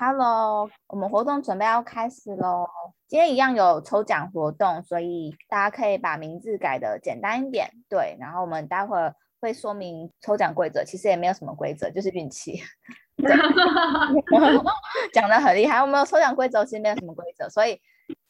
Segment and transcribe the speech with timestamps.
[0.00, 2.68] Hello，我们活动准备要开始喽。
[3.08, 7.68] 今天一样有抽奖活动，所以大家可以把名字改的简单一点。
[7.88, 12.62] 对，然后我们待会儿会说明抽奖规则，其实也没有什么规则，就是运气。
[15.12, 17.80] 讲的很厉害，我们有抽奖规则，其实没有什么规则，所以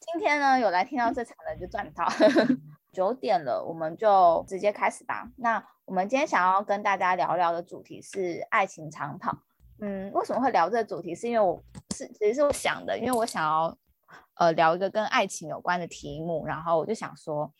[0.00, 2.09] 今天呢，有来听到这场的就赚到。
[2.95, 5.29] 九点了，我们就直接开始吧。
[5.37, 9.37] 那我们今天想要跟大家聊聊的主题是爱情长跑。
[9.81, 11.15] 嗯，为什么会聊这个主题？
[11.15, 11.63] 是因为我
[11.95, 13.77] 是其实是我想的，因为我想要
[14.35, 17.53] 呃聊一个跟爱情有关的题目，然后我就想说，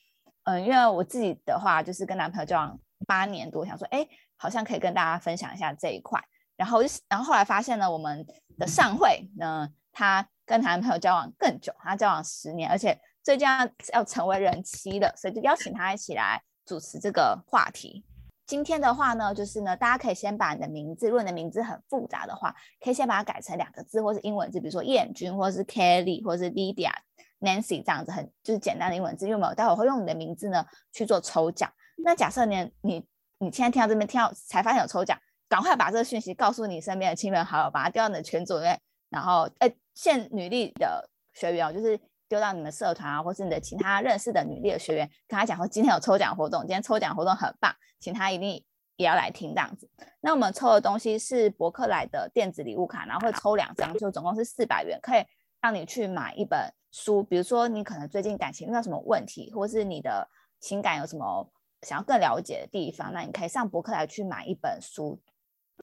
[0.45, 6.23] 嗯，因为我自己的话就是跟男朋友交往八年多，想说，哎，好像可以跟大家分享一下这一块。
[6.57, 8.27] 然后就然后后来发现呢，我们
[8.59, 18.05] 的上会呢，她跟男朋友交往更久，她交往十年，而且最近要要成为人妻的，所以就邀请她一起来主持这个话题。
[18.49, 22.53] 今天的话呢，就是呢，大家可以先把你的名字，如果你的名字很复杂的话，
[22.83, 26.91] 可以先把它改成两个字或是英文字，比如说燕君，或是 Kelly，或是 Lydia、
[27.41, 30.65] Nancy 这样子，很就是简单的英文字，因为我待会会用你的名字呢
[30.95, 31.71] 去做抽奖。
[32.03, 33.07] 那假设你你
[33.39, 38.81] 你现在听到这边听到才发现有抽奖，赶快把这个讯息告诉你身边的亲朋好友，把它丢到你的群组里面，
[39.11, 42.01] 然后呃，现女力的学员哦就是。
[42.29, 48.63] 丢到你们社团啊，或是你的其他认识的女力的学员，跟他讲说今天有抽奖活动，今天抽奖活动很棒，请他一定
[48.97, 49.89] 也要来听这样子。
[50.21, 55.25] 那我们抽的东西是博客来的电子礼物卡，然后会抽两张，就总共是四百元，可以
[55.61, 57.23] 让你去买一本书。
[57.23, 60.29] 比如说你可能最近感情遇到什么问题，或是你的
[60.61, 61.51] 情感有什么
[61.83, 65.21] 想要更了解的地方，那你可以上博客来去买一本书，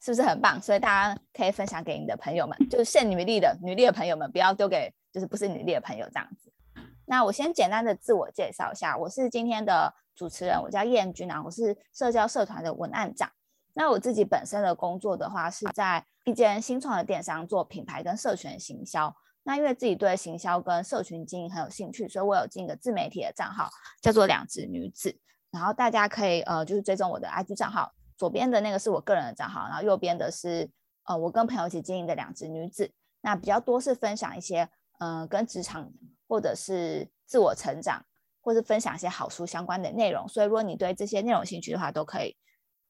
[0.01, 0.61] 是不是很棒？
[0.61, 4.93] 所以大家可以分享给你的朋友们，就是现女力的女力的朋友们，不要丢给。
[5.15, 6.51] 就是不是女力的朋友这样子。
[7.05, 13.31] 那我先简单的自我介绍一下，我是今天的主持人，我叫燕君啊，我是社交社团的文案长。
[13.73, 19.15] 那我自己本身的工作的话，是在一间新创的电商做品牌跟社群行销。
[19.43, 23.69] 那因为自己对行销跟社群经营很有兴趣，所以我有进一个自媒体的账号，
[24.01, 25.17] 叫做两只女子。
[25.49, 30.69] 然后大家可以呃就是追踪我的 IG 账号，左边的那个是我个人的账号，然后右边的是
[31.05, 32.91] 呃我跟朋友一起经营的两只女子。
[33.21, 34.69] 那比较多是分享一些。
[34.99, 35.91] 嗯，跟职场
[36.25, 38.01] 或者是自我成长，
[38.39, 40.25] 或是分享一些好书相关的内容。
[40.25, 42.33] 所以，如果你对这些内容兴趣的话，都可以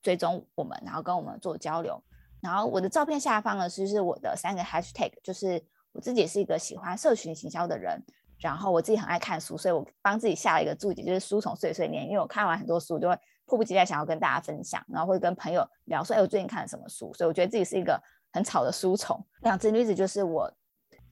[0.03, 1.99] 追踪我们，然后跟我们做交流。
[2.41, 5.59] 然后，我的照片下方呢，其实是我的三个 hashtag，就是
[5.93, 7.99] 我自己是一个喜欢社群行销的人，
[8.37, 12.05] 然后我自己很爱看书，所以我帮自己下了一个注解，就是书虫碎碎念。
[12.05, 17.13] 因为我看完很多书，就会迫不及待想要跟大家分享，然后会跟朋友聊说，哎，我最近看了什么书。
[17.13, 18.01] 所以，我觉得自己是一个
[18.31, 19.19] 很吵的书虫。
[19.41, 20.51] 两只女子就是我。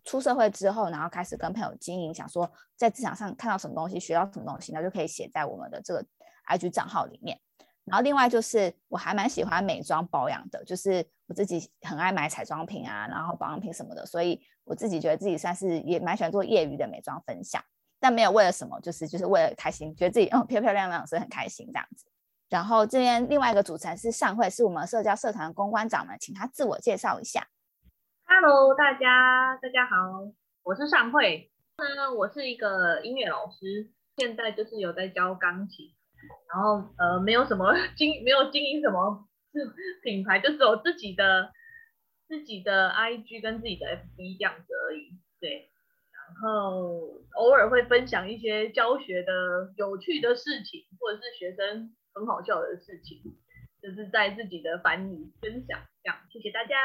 [0.05, 6.05] 出社会之后，然后开始跟朋友经营，想说在职场上看到什么东西，学到什么东西，那就可以写在我们的这个
[6.49, 7.39] IG 账号里面。
[7.85, 17.63] 然后另外就是我还蛮喜欢美妆保养的，就是我自己很爱买彩妆品啊，然后保养品什么的，所以我自己觉得自己算是也蛮喜欢做业余的美妆分享，
[17.97, 22.03] 但没有为了什么，就是就是为了开心，觉得自己哦漂漂亮亮，所以很开心这样子。
[22.53, 27.47] 然后这边另外一个主持人是上会，是我们社交社团的公关长们，请他自我介绍一下。
[28.28, 29.96] Hello，大家，大家好，
[30.62, 31.50] 我是尚慧。
[31.97, 35.96] 那我是一个音乐老师，现在就是有在教钢琴，
[36.53, 39.28] 然后呃，没有什么 经，没有经营什么
[40.03, 41.52] 品牌，就是有自己的
[42.28, 45.18] 自己的 IG 跟自己的 FB 这样子而已。
[45.40, 45.72] 对，
[46.12, 53.22] 然后偶尔会分享一些教学的有趣的事情，或者是学生很好笑的事情，
[53.81, 55.79] 就是在自己的班里分享。
[56.03, 56.75] 这样，谢谢大家。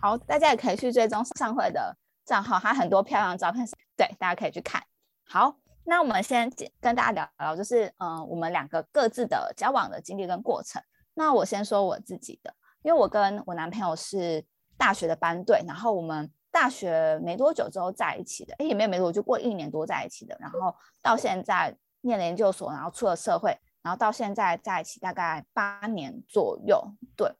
[0.00, 3.66] 好，大家也可以去追踪上会的账号，还很多漂亮照片，
[3.96, 4.82] 对，大家可以去看。
[5.26, 6.50] 好，那我们先
[6.80, 10.80] 跟大家聊聊，就是嗯，我们两个各自的交往的经历跟过程。
[11.14, 14.44] 那我先说我自己的，因为我跟我男朋友是
[14.78, 26.82] 大学的班队，然后我们大学没多久之后在一起的，哎，也没有没多久，就过一年多在一起的，然后到现在念了研究所，然后出了社会，然后到现在在一起大概八年左右，
[27.16, 27.30] 对。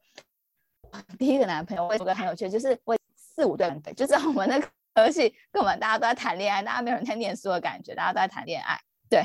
[1.18, 8.78] 第一个男朋友，我有个很有趣，就是我四五对对，就是我们那个科系，根本大家都在谈恋爱，大家没有人在念书的感觉，大家都在谈恋爱。
[9.08, 9.24] 对，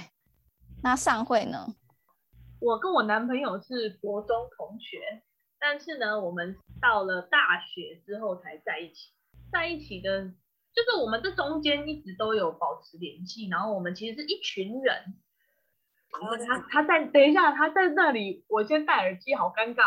[0.81, 1.75] 那上会呢？
[2.61, 5.23] 我跟我男朋友是国中同学，
[5.59, 9.11] 但是呢，我们到了大学之后才在一起。
[9.51, 10.23] 在一起的，
[10.73, 15.15] 就是我们这中间一直都有保持联系，然后我们其实是一群人。
[16.09, 19.83] 然后他他在等一下，他在那里，我先戴耳机，好尴尬。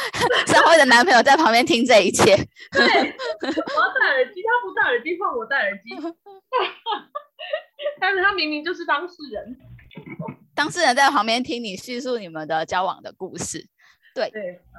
[0.46, 2.36] 上辉的男朋友在旁边听这一切。
[2.70, 5.90] 对，我要戴耳机，他不戴耳机，换我戴耳机。
[7.98, 9.58] 但是他明明就是当事人。
[10.54, 13.66] 当事人在旁边听你叙述你们的交往的故事。
[14.14, 14.30] 对，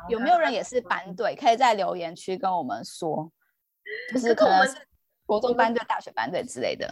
[0.10, 1.36] 有没有人也是班队？
[1.36, 3.31] 可以在留言区跟我们说。
[4.13, 4.78] 就是可能是
[5.25, 6.89] 国中班队、大学班队之类的。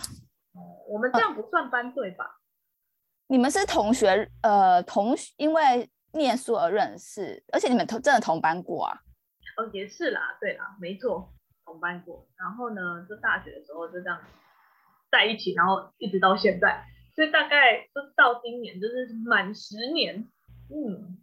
[0.90, 2.41] 我们这样不算班队吧？
[3.32, 9.00] 你们是同学，呃，同因为念书而认识，而且你们同真的同班过啊？
[9.56, 11.32] 哦，也是啦，对啦，没错，
[11.64, 12.28] 同班过。
[12.36, 14.20] 然后呢，就大学的时候就这样
[15.10, 16.84] 在一起，然后一直到现在，
[17.16, 20.28] 所以大概就到今年就是满十年。
[20.70, 21.18] 嗯，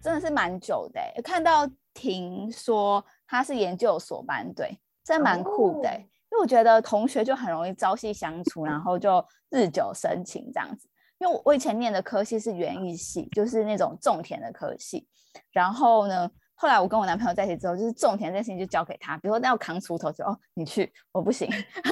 [0.00, 1.00] 真的是蛮久的。
[1.24, 5.92] 看到婷说他是研究所班队，真蛮酷的。
[6.30, 10.88] 因为我觉得同学就很容易朝夕相处，然后就日久生情这样子。
[11.18, 15.06] 因为我以前念的科系是园艺系，就是那种种田的科系。
[15.50, 21.48] 然后呢，后来我跟我男朋友在一起之后，就是种田这件事情就交给他，比如说要扛锄头，就哦你去，我不行。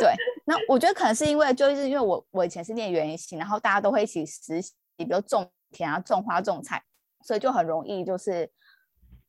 [0.00, 0.14] 对，
[0.44, 6.82] 那我觉得可能是因为就是因为我我以前是念园艺系，然后大家都会一起实习，比如种田啊、种花、种菜，
[7.24, 8.50] 所以就很容易就是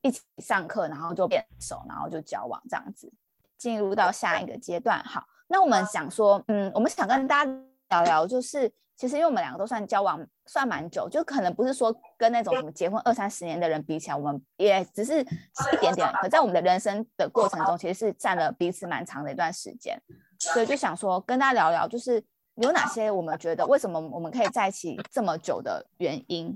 [0.02, 3.12] 一起上课，然后就变熟，然后就交往这样子，
[3.58, 5.04] 进入到下一个阶段。
[5.04, 7.52] 好，那我们想说，嗯，我们想跟大家。
[7.90, 16.08] 聊聊就是，其实因为我们两个都算交往算蛮久，就可能不是说跟那种什么结婚二三十年的人比起来，我们也只是一点点。
[16.22, 20.00] 可在我们的人生的过程中，其实是占了彼此蛮长的一段时间，
[20.40, 22.24] 所以就想说跟大家聊聊，就是
[22.56, 26.56] 有哪些我们觉得为什么我们可以在一起这么久的原因。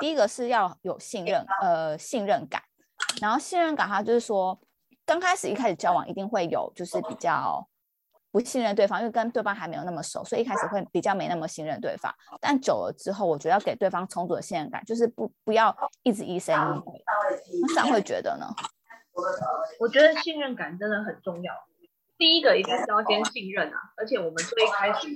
[0.00, 2.62] 第一个是要有信任，呃，信任感。
[3.20, 4.58] 然后信任感，它就是说
[5.04, 7.66] 刚开始一开始交往一定会有，就是比较。
[8.32, 12.12] 不信任对方，因为跟对方还没有那么熟，所以一开始会比较没那么信任对方。
[12.40, 17.04] 但久了之后，我觉得要给对方充足的信任感，就是不不要一直疑神疑鬼。
[17.60, 18.46] 那上会觉得呢？
[19.78, 21.52] 我觉得信任感真的很重要。
[22.16, 25.08] 第一个一定是要先信任啊，而且我们最开始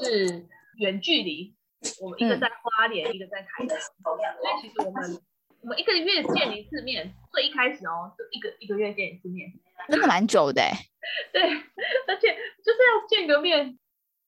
[0.00, 0.46] 是
[0.78, 1.54] 远距离，
[2.00, 5.20] 我们一个在花莲，一个在台南，所以其实我们
[5.62, 9.48] 我们一个月见一次面，最一开始哦，就一个一个月见一次面。
[9.88, 10.60] 真的蛮久的，
[11.32, 13.78] 对，而且就是要见个面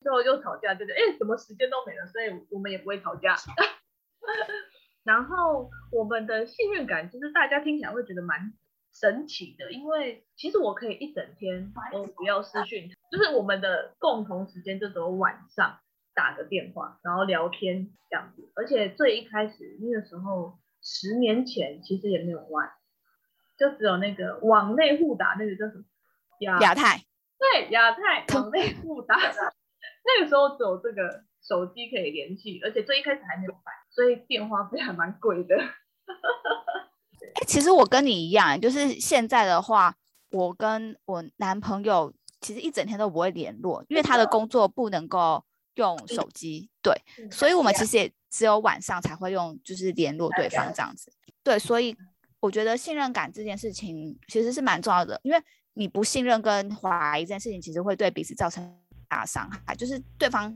[0.01, 3.37] 之后又吵架，就是哎，什么时间都没了，所以我们也不会吵架。
[5.03, 8.53] 然后我们的信任感，就是大家听起来会觉得蛮
[8.93, 15.81] 神奇的，因为其实我可以一整天都不要私讯，就是我们的共同时间就只有晚上
[16.15, 18.51] 打个电话，然后聊天这样子。
[18.55, 22.71] 而且最一开始那个时候，十年前其实也没有玩。
[23.57, 25.85] 就只有那个网内互打，那个叫什么
[26.41, 26.99] 亚亚太？
[27.39, 35.57] 对，亚太 网内互打，那个时候只有这个手机可以联系，而且最一开始还没有买，所以电话费还蛮贵的。
[35.57, 39.95] 哎，其实我跟你一样，就是现在的话，
[40.33, 45.45] 我跟我男朋友其实一整天都不会联络，因为他的工作不能够
[45.75, 46.95] 用手机，对，
[47.31, 51.13] 所以我们其实也只有晚上才会用，就是联络对方这样子，
[51.43, 51.97] 对，所以。
[52.41, 55.43] 我觉得信任感这件事情其实是蛮重要的，因为
[55.73, 58.79] 你不信任跟怀疑这件事情，其实会对彼此造成
[59.09, 59.75] 大伤害。
[59.75, 60.55] 就是对方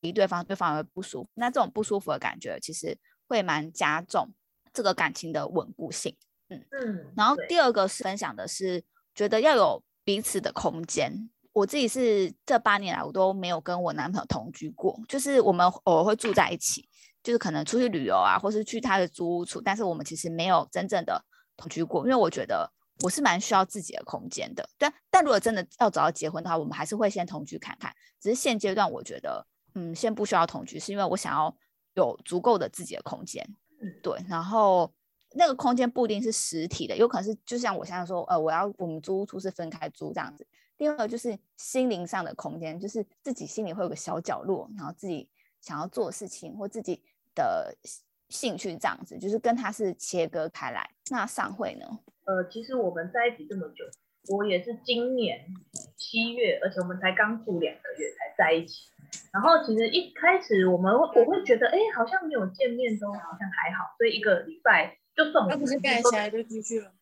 [0.00, 2.94] 离对方，对方会不舒服，那这种不舒服的感觉，其实
[3.26, 4.30] 会蛮加重
[4.70, 6.14] 这个感情的稳固性。
[6.50, 7.06] 嗯嗯。
[7.16, 8.84] 然后第二个是分享的是，
[9.14, 11.30] 觉得要有彼此的空间。
[11.52, 16.88] 我自己是这八年来我都没有跟我男朋友同居过，就是我们偶尔会住在一起。
[17.20, 21.22] 就是可能出去旅游啊，或是去他的租屋处，但是我们其实没有真正的
[21.56, 22.72] 同居过，因为我觉得
[23.02, 24.66] 我是蛮需要自己的空间的。
[24.78, 27.92] 但，但如果真的要找到结婚的话，我们还是会先同居看看。
[28.20, 31.54] 只是现阶段我觉得，嗯，先不需要同居，是因为我想要
[31.94, 33.44] 有足够的自己的空间。
[34.00, 34.90] 对，然后
[35.34, 40.46] 那个空间不一定是实体的，有可能是就像我现在说，呃，我要我们租屋处是分开租这样子。
[40.78, 45.28] 第二个就是心灵上的空间，就是自己心里会有个小角落，然后自己。
[45.60, 47.02] 想要做事情或自己
[47.34, 47.76] 的
[48.28, 50.88] 兴趣这样子，就是跟他是切割开来。
[51.10, 51.98] 那上会呢？
[52.26, 53.84] 呃，其实我们在一起这么久，
[54.28, 55.44] 我也是今年
[55.96, 58.84] 七月，而且我们才刚住两个月才在一起。
[59.32, 66.92] 然后其实一开始我们我会觉得，哎，好像没有见面都好像还好，所以一个礼拜就算我们不是盖起来就出去了，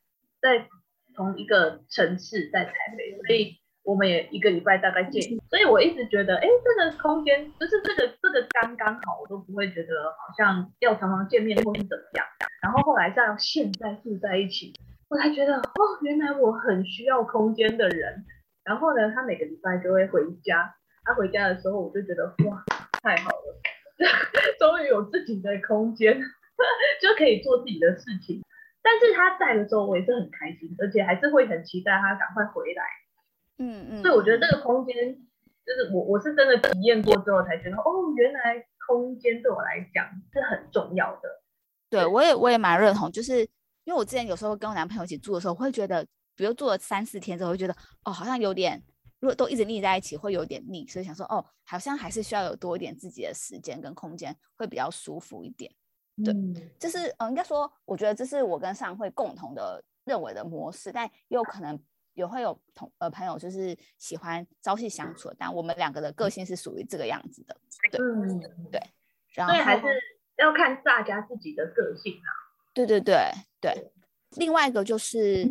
[0.40, 0.66] 在
[1.14, 3.60] 同一个城市在台北，所以。
[3.86, 12.26] 我们也一个礼拜大概见，所以我一直觉得，哎，这个空间就是这个这个刚刚好，我都不会觉得好像要常常见面或是怎么样。
[12.60, 14.74] 然后后来到现在住在一起，
[15.08, 18.24] 我才觉得，哦，原来我很需要空间的人。
[18.64, 20.74] 然后呢，他每个礼拜就会回家，
[21.04, 22.64] 他回家的时候，我就觉得，哇，
[23.00, 23.62] 太好了，
[24.58, 26.18] 终于有自己的空间，
[27.00, 28.42] 就可以做自己的事情。
[28.82, 32.82] 但是他在的时候，我也是很开心，而且还是会很期待他赶快回来。
[33.58, 41.42] 嗯嗯，所以我觉得这个空间，就是我我是真的体验过之后才觉得，哦，原来空间对我来讲是很重要的。
[41.88, 43.40] 对，我也我也蛮认同，就是
[43.84, 48.82] 因为我之前有时候跟我男朋友一起住的时候，会觉得，比如住了三四天之后，会觉得哦，好像有点，
[49.20, 55.72] 如果都一直腻在一起，会有点腻，所以想说哦，好像还是需要有多一点自己的时间跟空间，会比较舒服一点。
[56.24, 56.34] 对，
[56.78, 61.78] 就是嗯，应该说，我觉得这是我跟上会共同的认为的模式，但也有可能
[62.16, 67.56] 也会有同呃朋友就是喜欢朝夕相处，但我们两个的个性是属于这个样子的。
[67.92, 68.00] 对，
[68.72, 68.80] 对，
[69.34, 69.84] 然后还是
[70.38, 72.28] 要看大家自己的个性啊。
[72.74, 73.30] 对对对
[73.60, 73.92] 对，
[74.36, 75.46] 另外一个就是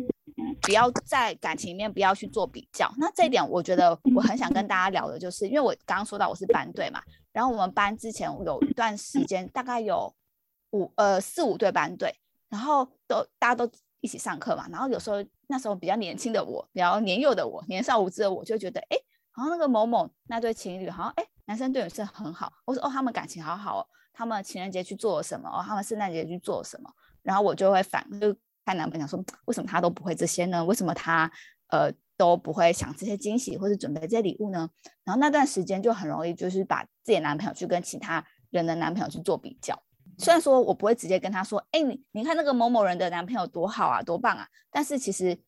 [0.60, 2.92] 不要在感情里面不要去做比较。
[2.98, 7.00] 那这一点我觉得我很想跟大家聊的，就是因为我刚刚说到我是班队嘛，
[7.32, 10.14] 然后我们班之前有一段时间大概有。
[10.72, 12.12] 五呃四五对班队，
[12.48, 15.16] 然后都大家都一起上课嘛，然后有时候
[15.48, 18.96] 那时候比较年轻的我，比较年幼的我，年少无知的我就觉得，哎，
[19.30, 26.90] 好像那个某某那对情侣，好像哎男生对女生很好，我说哦他们感情好好哦，他们情人节去做了什么哦，他们圣诞节去做了什么，
[27.22, 28.34] 然后我就会反就
[28.64, 30.64] 看男朋友说，为什么他都不会这些呢？
[30.64, 31.30] 为什么他
[31.68, 34.68] 呃都不会想这些惊喜或者准备这些礼物呢？
[35.04, 39.82] 然后那段时间就很容易就是把自己的男朋友去跟其他人的男朋友去做比较。
[40.18, 45.38] 虽然说我不会直接跟他说，哎，你你看那个某某人的男朋友多好啊，多棒啊，但是其实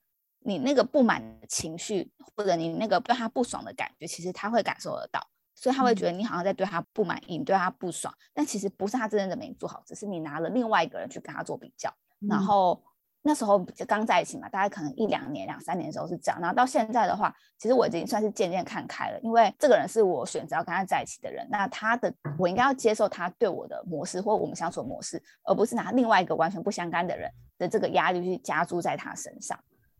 [0.40, 5.20] 你那个不满的情绪，或者你那个对他不爽的感觉，其实他会感受得到，
[5.54, 11.92] 所以他会觉得你好像在对他不满意，你对他不爽，但其实不是他真的没做好，只是你拿了另外一个人去跟他做比较，
[12.28, 12.82] 然后。
[13.22, 16.40] 那时候刚在一起嘛，大概可能一两年、两三年的时候是这样。
[16.40, 21.46] 然后到现在的话，其实我已经算是渐渐看开了，因为这个人是我选择要跟他在一起的人。
[21.50, 29.58] 那他的我应该要接受他对我的模式或我们相处模式，而不是拿另外一个完全不相干的人的这个压力去加注在他身上，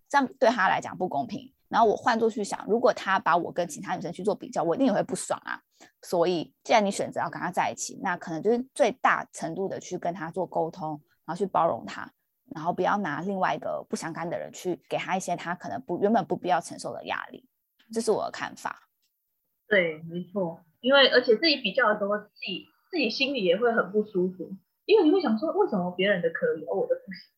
[0.09, 1.53] 这样对他来讲不公平。
[1.69, 5.61] 然后我换作去想，如果他把我跟其他女生去做比较，我一定也会不爽啊。
[6.01, 10.93] 所以既然你选择要跟他在一起，那可能就是最大程度的去跟他做沟通，
[11.27, 12.11] 然后去包容他。
[12.55, 17.49] 然后不要拿另外一个不相干的人去给他一些他可能不原本不必要承受的压力，
[17.93, 18.88] 这是我的看法。
[19.67, 24.50] 对，没错，因为而且自己比较的时候，自己自己心里也会很不舒服，
[24.87, 27.31] 因为你会想说，为什么别人的可以，而我的不行？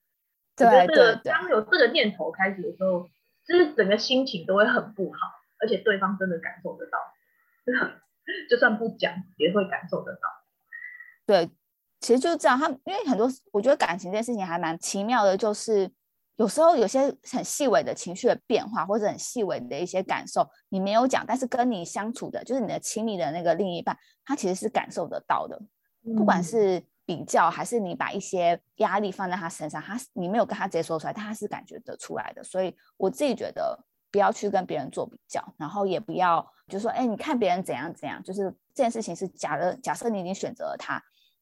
[0.57, 1.33] 对对对。
[1.33, 3.09] 当有这个念头开始的时候，
[3.47, 5.19] 就是整个心情都会很不好，
[5.61, 6.99] 而且对方真的感受得到，
[8.49, 10.21] 就算不讲也会感受得到。
[11.27, 11.51] 对。
[12.01, 15.91] 其实就是这样，他因为很多，我觉得感情这件事情还蛮奇妙的，就是
[16.37, 25.61] 有时候有些很细微的情绪的变化，或者很细微的一些感受，你没有讲，但是跟你相处的，就是你的亲密的那个另一半，他其实是感受得到的。
[26.17, 32.43] 不管是比较，还是你把一些压力放在他身上，他你没有跟他直接说出来，他是感觉得出来的。
[32.43, 33.79] 所以我自己觉得，
[34.11, 39.77] 不要去跟别人做比较，然后也不要就说，哎，你看别人怎样怎样，就是这件事情是假的。
[39.83, 40.99] 假设你已经选择了他。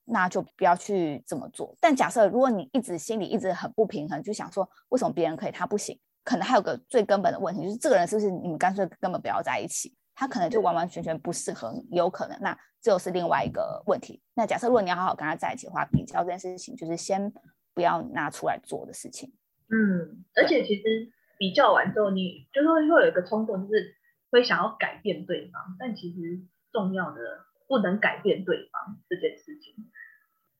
[0.08, 1.76] 那就不要去这么做。
[1.80, 5.98] 但假设如果你一直心里一直很不平衡，就想说为什么别人可以他不行？
[6.24, 9.96] 可能还有个最根本的问题，就是这个人是不是你们干脆根本不要在一起？
[10.14, 12.36] 他可能就完完全全不适合你，有可能。
[12.40, 14.20] 那这又是另外一个问题。
[14.34, 17.32] 那假设如果你要好好跟他在一起的话，比较这件事情就是先
[17.72, 19.32] 不要拿出来做的事情。
[19.70, 20.82] 嗯，而且其实
[21.38, 23.94] 比较完之后，你就是会有一个冲动，就是
[24.30, 25.76] 会想要改变对方。
[25.78, 27.20] 但其实重要的
[27.68, 29.74] 不能改变对方这件事情。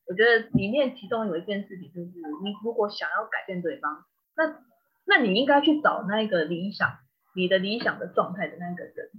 [0.07, 2.13] 我觉得里面其中有一件事情就是，
[2.43, 4.05] 你如果想要改变对方，
[4.37, 4.57] 那
[5.05, 6.99] 那你应该去找那个理想，
[7.35, 9.11] 你的理想的状态的那个人，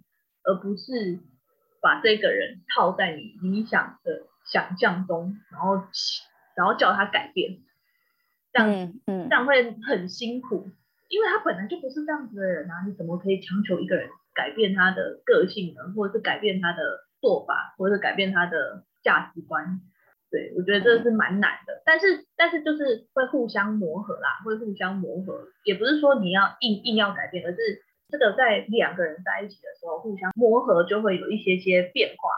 [0.44, 1.20] 而不是
[1.82, 5.84] 把这个人套在你理想的想象中，然后
[6.56, 7.60] 然后叫他改变，
[8.52, 10.72] 这样这样会很辛苦，
[11.08, 15.94] 因为他本来就不是这样子的人啊，你怎么可以强求一个人改变他的个性呢？
[15.96, 16.82] 或者是改变他的
[17.22, 19.82] 做法，或者改变他的价值观？
[20.32, 27.58] 对，我觉得这是蛮难的，但是但是就是会互相磨合啦，会互相磨合，也不是说你要硬硬要改变，而是
[28.10, 32.30] 这个在两个人在一起的时候互相磨合，就会有一些些变化，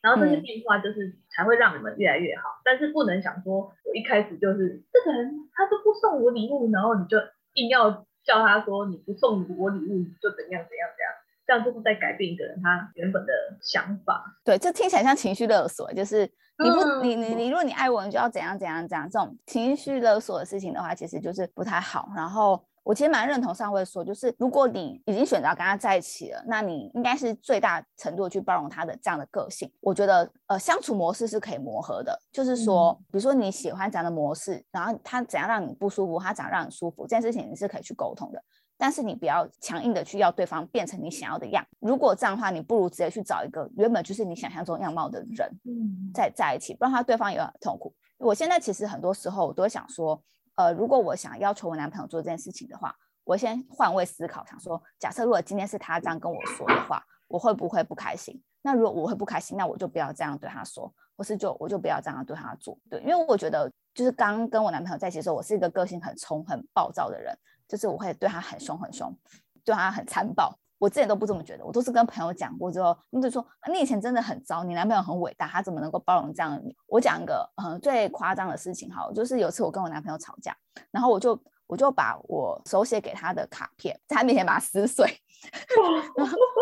[0.00, 2.60] 然后这些变化就是才会让你们越来越好。
[2.64, 7.18] 但是不能想说我一开始就是这个人他都不送我礼物，然后你就
[7.54, 11.10] 硬要叫他说你不送我礼物就怎样怎样怎样，
[11.50, 14.22] 这样就是在改变一个人他原本的想法。
[14.44, 16.30] 对，这听起来像情绪勒索，就是。
[16.62, 22.10] 你不，你你你，如果你爱我，你就要怎样怎样怎样，这种情绪勒索的事情的话，其实就是不太好。
[22.14, 29.72] 然后我其实蛮认同上位说，就是如果你已经选择跟他在一起了，那你应该是最大程度去包容他的这样的个性。
[29.80, 38.44] 我觉得呃相处模式是可以磨合的，就是说，比如说你喜欢这样的模式，然后他怎样让你不舒服，他怎样让你舒服，这件事情你是可以去沟通的。
[38.80, 41.62] 但是你不要强硬的去要对方变成你想要的样。
[41.80, 47.94] 如果这样的话，你不如直接去找一个原本就是你想象中样貌的人，嗯在在一起，不然的话对方也很痛苦。
[48.16, 50.18] 我现在其实很多时候我都会想说，
[50.54, 58.42] 呃，如果我想要求我男朋友做这件事情的话，我先换位思考，想说，假设如果今天是他这样跟我说的话，我会不会不开心？
[58.62, 62.78] 那如果我会不开心，那我就不要这样对他说，或是就我就不要这样对他做。
[62.88, 67.34] 对，因为我觉得就是刚跟我男朋友在一起的时候，我是一个个性很冲、很暴躁的人，
[67.70, 69.16] 就是我会对他很凶、很凶，
[69.64, 70.52] 对他很残暴。
[70.76, 76.74] 我之前都不这么觉得，我都是跟朋友讲过之后，他们就说你以前真的很糟，你男朋友很伟大，他怎么能够包容这样的你？
[76.88, 80.56] 我讲一个嗯最夸张的事情哈，就是有次我跟我男朋友吵架，
[80.90, 85.06] 然后我就我就把我手写给他的卡片在他面前把它撕碎，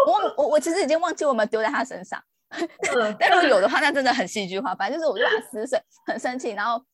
[0.04, 2.20] 我我我其实已经忘记我们丢在他身上，
[3.20, 4.74] 但如果有的话，那真的很戏剧化。
[4.74, 6.84] 反正就是我就把它撕碎，很生气，然后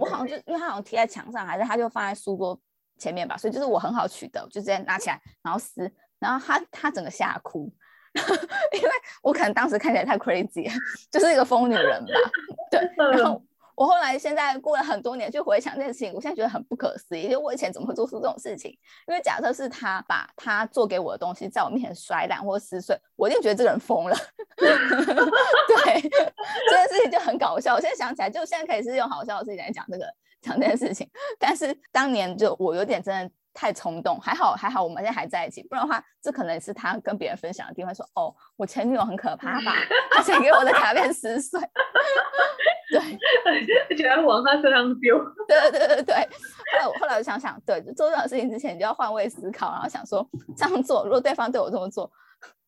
[0.00, 2.60] 我好像就因为他好像贴在墙上，还是他就放在书桌
[2.98, 5.92] 前面吧，所以就是我很好取得，就直接拿起来然后撕。
[6.18, 7.68] 然后他他整个吓哭，
[8.14, 8.88] 因为
[9.22, 10.70] 我可能当时看起来太 crazy，
[11.10, 12.12] 就是一个疯女人吧。
[12.70, 13.42] 对，然后
[13.74, 18.70] 我后来现在过了很多年去回想这件事情，我现在觉得很不可思议，因为我以前怎么会做出这种事情？
[19.08, 24.16] 因为假设是他把他做给我的东西在我面前摔烂或撕碎，我一定觉得这个人疯了。
[24.56, 27.74] 对，这件事情就很搞笑。
[27.74, 30.06] 我现在想起来，就现在可以是用好笑的事情来讲这个
[30.42, 31.08] 讲这件事情，
[31.38, 33.34] 但是当年就我有点真的。
[33.54, 39.74] 太冲动，还好还好，我们现在还在一起，不然的话，这可能是他跟别人分享的地方，说哦，我前女友很可怕吧，
[40.10, 41.60] 他写给我的卡片撕碎，
[42.90, 42.98] 对，
[43.90, 46.14] 而且还往他身上丢， 对对对对对。
[46.14, 52.10] 后来我后来我想想，对，做这种事情之前，你就要换位思考，然后想说这样做，如果对方对我这么做，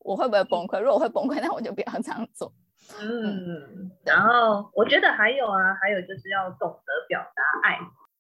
[0.01, 0.79] 我会不会崩溃？
[0.81, 2.53] 如果我会崩溃，那我就不要这样做。
[3.01, 7.79] 嗯，然后我觉得还有啊，还有就是要懂得表达爱。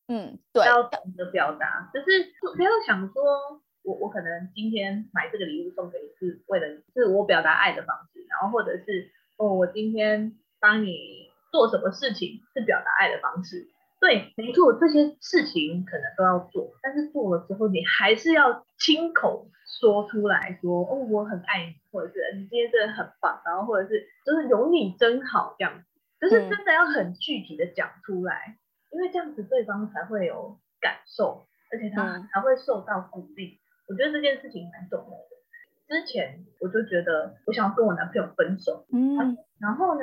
[0.08, 2.06] 嗯，对，要懂得表达，就是
[2.56, 13.68] 不要想说，我我可能今天买这个礼物送给你，是为了是我表达爱的方式，然后或者是哦，我今天帮你做什么事情是表达爱的方式。
[14.00, 19.48] 对，没错，这些事情可能都要做，但是做了之后，你还是要亲口
[19.80, 25.84] 说出来说，哦，我很爱你，或者是你今天真的很棒，然后或者是就是有你真好这样子，
[26.20, 28.56] 就是真的要很具体的讲出来。
[28.90, 33.58] 因为这样子对方才会有感受，而且他才会受到鼓励。
[33.88, 35.34] 我觉得这件事情蛮重要的。
[35.88, 40.00] 之前我就觉得我想要跟我男朋友分手，嗯，然后呢，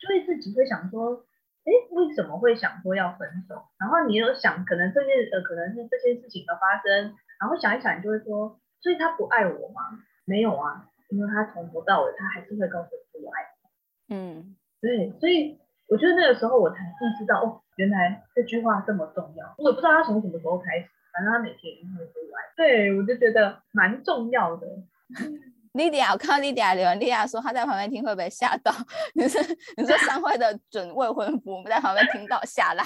[0.00, 1.24] 就会自己会想说，
[1.64, 3.62] 哎，为什么会想说要分手？
[3.78, 9.80] 然后你有想，可能这件呃，可能是这件事情的发生，然后想一想，你就会说，所以他不爱我吗？
[10.24, 12.90] 没有啊，因为他从头到尾他还是会告诉
[13.22, 15.58] 我爱嗯，对，所以。
[15.88, 19.54] 我觉得那个时候我才意识到，哦，原来这句话这么重要。
[19.56, 22.42] 我也不知道他从什么时候开始，反正他每天一定会说爱。
[22.56, 24.66] 对，我就觉得蛮重要的。
[25.76, 28.72] 莉迪亚，我看到莉迪亚留言，莉迪亚说她在旁边听会不会吓到？
[29.14, 29.38] 你是
[29.76, 32.84] 你说三会的准未婚夫，我们在旁边听到吓烂。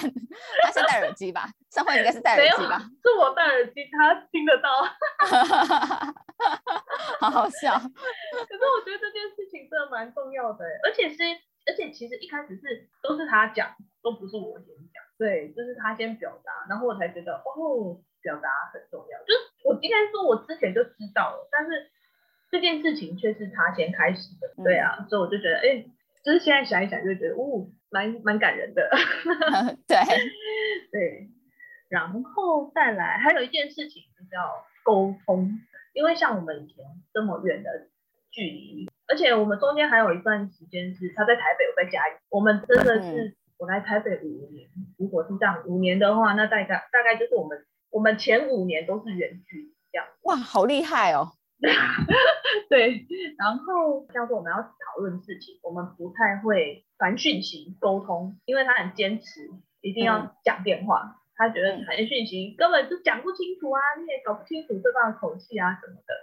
[0.63, 1.49] 他是戴耳机吧？
[1.69, 2.79] 三会应该是戴耳机吧？
[3.03, 4.69] 是我戴耳机，他听得到。
[7.19, 7.73] 好好笑。
[7.73, 11.23] 可是我觉得这件事情真的蛮重要的，而且是。
[11.63, 13.69] 而且其实一开始是都是他讲，
[14.01, 19.19] 都不是我先讲，对，就是他先表达，然后我才觉得哦，表达很重要。
[19.19, 21.69] 就是我应该说，我之前就知道了，但是
[22.51, 25.85] 这件事情却是他先开始的，对啊，所以我就觉得，哎，
[26.23, 28.89] 就是现在想一想，就觉得哦，蛮蛮感人的。
[29.87, 29.97] 对
[30.91, 31.29] 对，
[31.89, 35.49] 然后再来还有一件事情就是要沟通，
[35.93, 36.83] 因为像我们以前
[37.13, 37.87] 这么远的
[38.29, 38.89] 距离。
[39.07, 42.13] 而且我们中间还有一段时间是他在台北，我在家里。
[42.29, 50.07] 我们真的是我来台北五年，如果是这样五年的话，那大概大概就是我们我们前五年都是远距离这样。
[50.21, 51.33] 哇，好厉害哦！
[52.69, 53.05] 对，
[53.37, 59.49] 然后叫做我们要讨论事情，我们不太会传讯息沟通，因为他很坚持
[59.81, 66.13] 一定要讲电话，他觉得传讯息根本就讲不清楚啊，你也搞不清楚对方的口气啊什么的。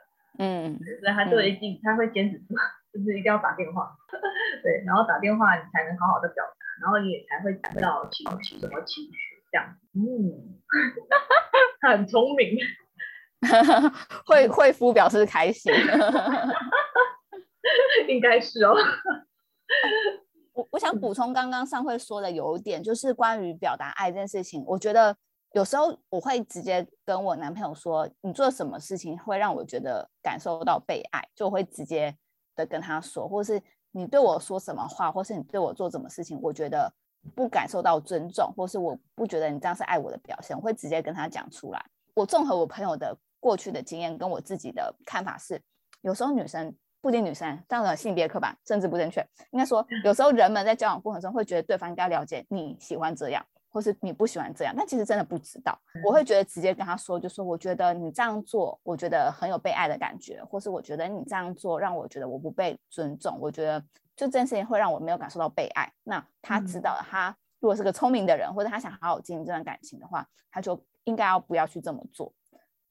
[0.41, 2.55] 嗯，所以他就一定他会坚持住。
[2.91, 3.95] 就是一定要打电话，
[4.65, 9.13] 对，然后打电话你才能好好的表达，然后你也才会感到情绪什么情绪
[9.53, 9.77] 这样。
[9.95, 10.59] 嗯，
[11.79, 12.57] 他 很聪明，
[14.27, 15.73] 会会夫表示开心，
[18.09, 18.75] 应该是哦。
[20.53, 25.17] 我我想补充刚刚上会说的有一点，就是关于表达爱这件事情，我觉得
[25.53, 32.17] 有时候我会直接跟我男朋友说，你做什么事情会让我觉得感受到被爱，就会直接。
[32.59, 36.93] 的跟他说，或是你对我说什么话，或是你对我做什么事情，我觉得
[37.37, 41.81] 不感受到尊重，或是我不觉得你这样是爱我的表现，我会直接跟他讲出来。
[42.15, 45.61] 我综合我朋友的过去的经验跟我自己的看法是，
[46.03, 55.79] 有时候女生不一定女生，这样的性别刻板甚至不正确，应该说有时候人们在交往过程中会觉得对方应该了解你喜欢这样，或是你不喜欢这样，但其实真的不知道。
[56.05, 63.81] 我会觉得直接跟他说，就说我觉得你这样做，我觉得很有被爱的感觉，或是我觉得你这样做让我觉得我不被尊重，我觉得
[64.17, 65.89] 就这件事情会让我没有感受到被爱。
[66.03, 72.33] 那他知道了，他如果是个聪明的人，或者他想好好经营这段感情的话，他就应该要不要去这么做。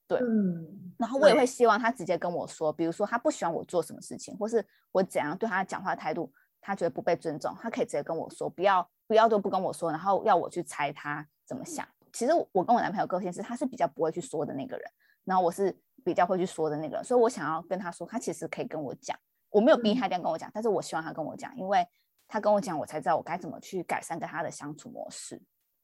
[0.08, 11.86] 对，嗯，然后我也会希望他直接跟我说，比如说他不喜欢我做什么事情，或是我怎样对他讲话态度，他觉得不被尊重，他可以直接跟我说，不要不要都不跟我说，然后要我去猜他怎么想。
[12.10, 14.90] 其实我跟我男朋友个性是，他是比较不会去说的那个人，
[15.24, 19.16] 然后我是比较会去说的那个人，所以我想要跟他说，他其实可以跟我讲，
[19.50, 21.86] 我没有逼他这样跟我讲，但是我希望他跟我讲，因为
[22.26, 25.36] 他跟我讲，我才知道我该怎么去改善跟他的相处模式。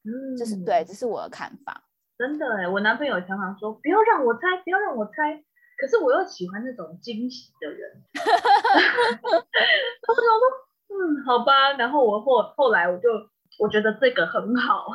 [0.03, 1.83] 嗯，这是对，这是我的看法。
[2.17, 5.43] 真的哎，我男朋友常常说不要让我猜，不要让我猜，
[5.77, 8.03] 可是我又喜欢那种惊喜的人。
[10.07, 10.23] 我说
[10.87, 13.09] 嗯，好吧，然后我后后来我就
[13.59, 14.85] 我觉得这个很好，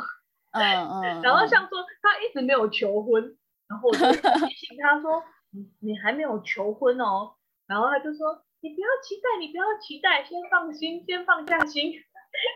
[0.52, 3.36] 嗯嗯， 然后像说他一直没有求婚，
[3.68, 7.34] 然后我就提醒他说，你你还没有求婚哦，
[7.66, 11.92] 然后他就说你不要期待，你不要期待，先放心，先放下心。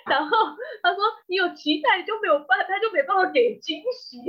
[0.07, 0.37] 然后
[0.83, 4.23] 他说你有期待就没有办，他就没办法给惊喜。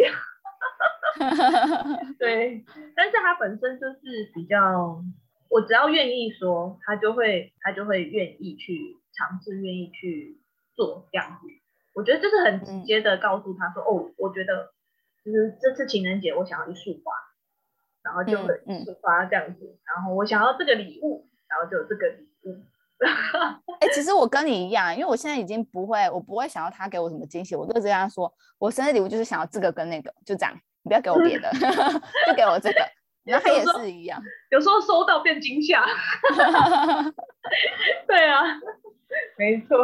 [2.18, 5.04] 对，但是他本身就是比较，
[5.50, 10.40] 我只要愿意说，他就会他就会愿意去尝试，愿意去
[10.74, 11.48] 做这样子。
[11.94, 14.74] 我觉得就是很直接的告诉他说，哦，我觉得
[15.24, 17.14] 就是这次情人节我想要一束花，
[18.02, 22.64] 然后就会一束花这样子，然后我想要这个礼物，然后就有这个礼物。
[23.82, 30.54] 哎，其实我跟你一样，因为我现在已经不会，我不会想要他给我什么惊喜，我就这样说，我生日礼物就是想要这个跟那个，就这样，
[30.84, 31.52] 你不要给我别的，
[32.28, 32.80] 就给我这个。
[33.26, 35.84] 然后他也是一样，有时候收到变惊吓。
[38.08, 38.44] 对啊，
[39.36, 39.78] 没错。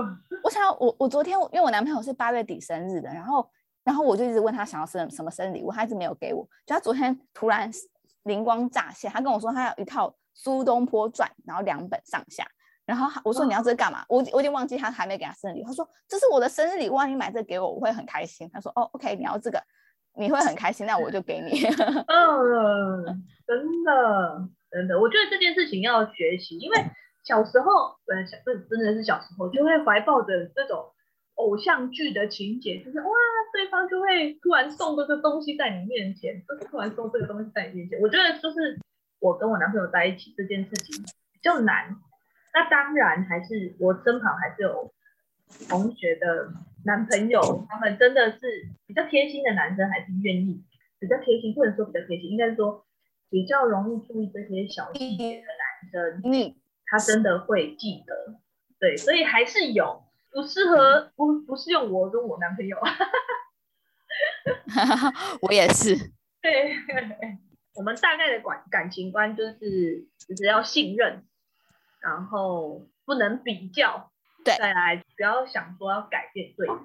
[0.44, 3.50] 我想我我昨天因为我男朋友是八月底生日的，然后
[3.84, 7.68] 然后我就一直问他想要生什么生日礼物，他一直没有给我，就他昨天突然
[8.24, 12.46] 灵光乍现，他跟我说他有一套《苏东坡传》，然后两本上下。
[12.86, 14.04] 然后我说你要这干嘛？
[14.10, 15.66] 我我已经忘记他还没给他生日礼物。
[15.66, 18.50] 他说这是我的生日礼物，你买这给我，我会很开心。
[18.52, 19.62] 他说哦，OK，你要这个，
[20.16, 21.52] 你会很开心，那我就给你。
[21.64, 26.76] 嗯，真的真的，我觉得这件事情要学习，因为
[27.24, 30.92] 小时候，呃，小真真的是小时候就会怀抱着这种
[31.36, 33.08] 偶像剧的情节，就是哇，
[33.54, 38.02] 对方就会突然送这个东西在你面前，就是突然送这个东西在你面前。
[38.02, 38.80] 我觉得就是
[39.20, 41.96] 我跟我男朋友在一起这件事情比较难。
[42.54, 44.94] 那当然还是我身旁还是有
[45.70, 46.52] 同学的
[46.86, 50.64] 男朋友，他们真的是比较贴心的男生，还是愿意
[51.00, 52.86] 比较贴心，不能说比较贴心，应该是说
[53.30, 58.40] 比较容易注意这些小细节的男生，嗯，他真的会记得，
[58.80, 62.78] 对，所以还是有不适合不不适用我跟我男朋友，
[65.42, 65.96] 我也是，
[66.42, 66.76] 对，
[67.76, 71.24] 我们大概的感感情观就是就是要信任。
[72.02, 74.12] 然后不能比较，
[74.44, 76.78] 对，再来不要想说要改变对方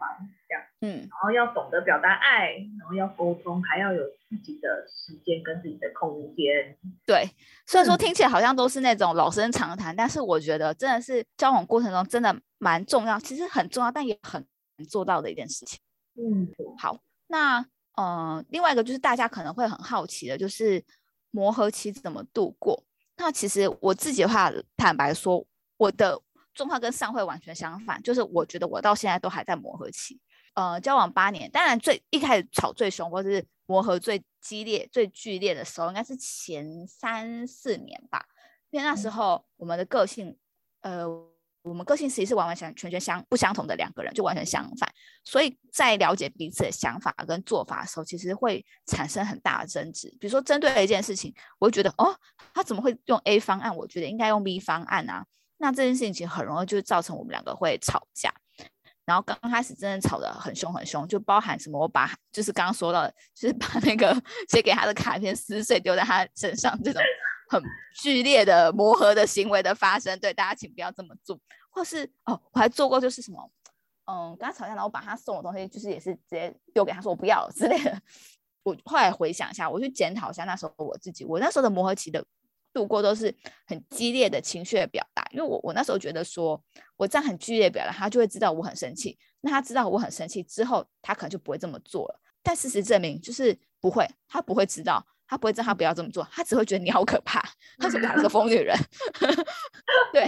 [0.47, 6.77] 这样，嗯，然后要懂得表达爱，然后要沟通，还要有自己的时间跟自己的空间。
[7.07, 7.29] 对，
[7.67, 14.45] 虽然说听起来好像都是那种老生常谈，但是我觉得真的是交往过程中真的蛮重要，其实很重要，但也很
[14.77, 15.81] 难做到的一件事情。
[16.15, 16.49] 嗯，
[16.79, 16.99] 好，
[17.29, 17.65] 那
[17.97, 20.85] 呃，另外一个就是大家可能会很好奇的，就是
[21.31, 22.83] 磨合期怎么度过。
[23.17, 25.45] 那其实我自己的话，坦白说，
[25.77, 26.21] 我的
[26.55, 30.21] 状况跟上会完全相反，就是我觉得我到现在都还在磨合期。
[30.55, 38.27] 呃，交往八年，当然最一开始吵最凶或者是磨合最激烈、最剧烈的时候，应该是前三四年吧，
[38.71, 40.39] 因为那时候我们的个性，
[40.83, 41.36] 呃。
[41.67, 44.89] 我们个性其实是完完全全全相不相同的两个人，就完全相反。
[45.25, 50.09] 所以在了解彼此的想法跟做法的时候，其实会产生很大的争执。
[50.21, 52.17] 比如说，针对一件事情，我会觉得哦，
[52.55, 53.77] 他怎么会用 A 方案？
[53.77, 55.27] 我觉得应该用 B 方案啊。
[55.59, 58.33] 那这件事情其实很容易就造成我们两个会吵架。
[59.05, 64.15] 然后刚开始真的吵得很凶很凶，就包含什么，我把就是刚刚说到的，就是把那个
[64.49, 67.03] 写给他的卡片撕碎丢在他身上这种。
[67.49, 67.63] 很
[67.95, 71.39] 剧烈的磨合的行为的发生，对大家请不要这么做。
[71.71, 73.51] 或是哦，我还做过就是什么，
[74.07, 78.01] 嗯，跟他吵架，然后把他送的东西，就是也是直接丢给他说我不要之类的。
[78.63, 82.25] 我后来回想一下，我去检讨一下那时候我自己，我那时候的磨合期的
[82.73, 83.35] 度过都是
[83.67, 86.61] 很激烈的情绪的表达，因为我我那时候觉得说
[86.97, 89.19] 我这样很剧烈表达，他就会知道我很生气。
[89.41, 92.21] 那他知道我很生气之后，他可能就不会这么做了。
[92.47, 95.05] 但事实证明就是不会，他不会知道。
[95.29, 97.43] 他不会知道他不要这么做，他只会觉得你好可怕，
[97.79, 98.77] 他是个疯女人。
[100.15, 100.25] 对，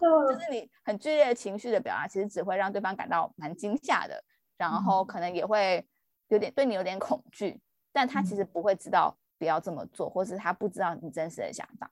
[0.00, 4.24] 就是你很剧烈的情绪的表达，其实只会让对方感到蛮惊吓的。
[4.56, 5.86] 然后可能也会
[6.28, 7.60] 有点对你有点恐惧，
[7.92, 11.90] 但他其实不会知道不要这么做，或是他不知道你真实的想法。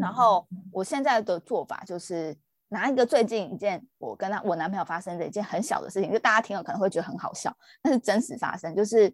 [0.00, 2.34] 然后我现在的做法就是
[2.68, 8.74] 拿一个最近一件我跟他我男朋友发生的一件很小的事情，就大家听了可能会觉得很好笑，但是真实发生。
[8.74, 9.12] 就是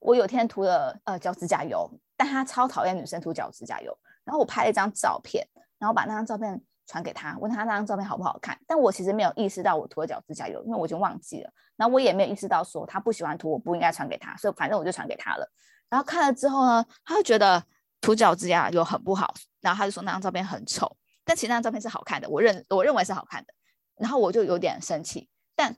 [0.00, 5.46] 我有天涂了呃脚指甲油，但他超讨厌女生涂脚指甲油，然后我拍了一张照片，
[5.78, 8.58] 然后把那张照片传给他，问他那张照片好不好看。
[8.66, 11.50] 但我其实没有意识到我涂了脚指甲油，因为我已经忘记了。
[11.76, 15.48] 然后我也没有意识到说他不喜欢涂，我不应该传给他，所以反正我就传给他了。
[15.88, 17.62] 然后看了之后呢，他就觉得。
[18.00, 20.88] 涂脚指甲油很不好，然后他就说那张照片很丑，
[21.28, 23.52] 但其实那张照片是好看的，我认我认为是好看的，
[23.96, 25.28] 然后我就有点生气。
[25.54, 25.76] 但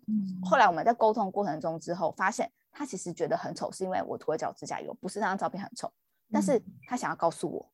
[0.48, 5.92] 后来我们在沟通过程中之后，发现他其实觉得很丑，是因为我涂了脚指甲油，不是那张照片很丑。
[6.30, 7.72] 但是他想要告诉我，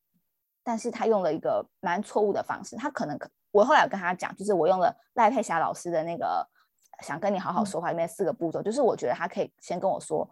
[0.65, 2.77] 但是他用了一个蛮错误的方式。
[2.77, 3.19] 他可能
[3.51, 6.49] 我后来有跟他讲，就是我用了赖佩霞老师的那个
[7.03, 10.27] 想跟你好好说话里面四个步骤，就是我觉得他可以先跟我说。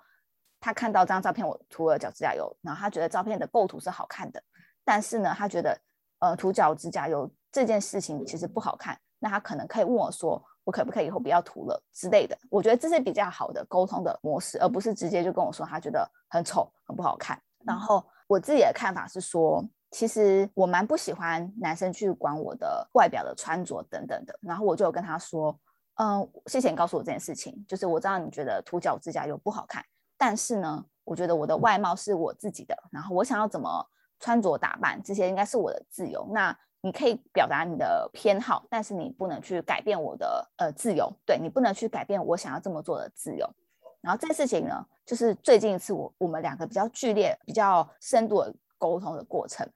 [0.60, 4.42] 他看到这张照片，我涂了脚指甲油，然后他觉得照片的构图是好看的，
[4.82, 5.78] 但是呢，他觉得
[6.24, 12.36] 呃涂脚指甲油这件事情其实不好看，那他可能可以问我说，我可不可以以后不要涂了之类的。
[12.50, 17.40] 我觉得这是比较好的沟通的模式，而不是直接就跟我说他觉得很丑、很不好看。
[17.66, 24.38] 然后我自己的看法是说，其实我蛮不喜欢男生去管我的外表的穿着等等的。
[24.40, 25.56] 然后我就跟他说，
[25.96, 29.84] 嗯，谢谢你告诉我这件事情，就是我知道你觉得涂脚指甲油不好看。
[30.16, 33.86] 但是呢，我觉得我的外貌是我自己的，然后我想要怎么
[34.24, 36.26] 穿着打扮，这些应该是我的自由。
[36.32, 41.12] 那你可以表达你的偏好，但是你不能去改变我的呃自由。
[41.26, 43.46] 对你不能去改变我想要这么做的自由。
[44.00, 49.68] 然后这件事情呢，就是最近一次我我们两个比较剧烈、比较深度的沟通的过程。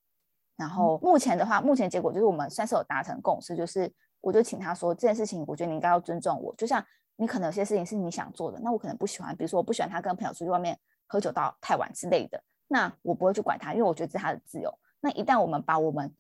[0.57, 6.83] 然后目前的话，目前结果就是我们算是有达成共识，就是我就请他说这件事情，我觉得你应该要尊重我，就像。
[7.21, 14.73] 你可能有些事情是你想做的，那我可能不喜欢，比如说我不喜欢他跟朋友出去外面喝酒到太晚之类的，那我不会去管他，因为我觉得这是他的自由。
[15.01, 16.15] 那一旦我们把我们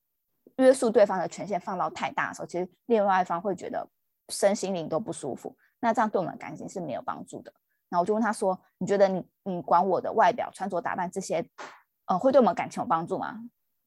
[0.57, 3.89] 约束对方的权限放到太大的时候，其实另外一方会觉得
[4.31, 7.53] 身心灵都不舒服，那这样对我们感情是没有帮助的。
[7.89, 11.49] 那我就问他说：“你觉得你你管我的外表、穿着打扮这些，
[12.07, 13.39] 呃，会对我们感情有帮助吗？”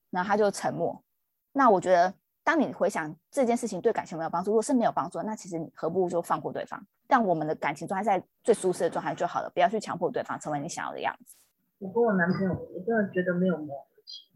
[0.09, 1.03] 然后他就沉默。
[1.51, 2.13] 那我觉得。
[2.43, 11.35] 当你回想这件事情对感情没有帮助，如果是没有帮助，那其实你何不就放过对方，让我们的感情状态在最舒适的状态就好了，不要去强迫对方成为你想要的样子。
[11.81, 14.29] 我跟我男朋友，我真的觉得没有磨合期，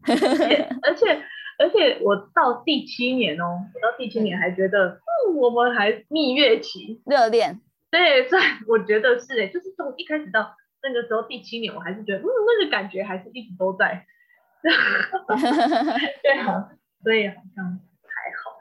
[0.82, 1.22] 而且
[1.58, 14.04] 而且我到第七年哦，我到第七年还觉得，嗯，我们还蜜月期热恋，对， 在我觉得是哎，就是从一开始到那个时候第七年，我还是觉得，嗯，那个感觉还是一直都在，
[16.22, 16.70] 对啊，
[17.02, 18.10] 所以好像还
[18.42, 18.56] 好。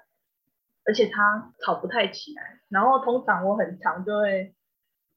[0.88, 4.54] 而且他吵不太起来，然后通常我很常就会，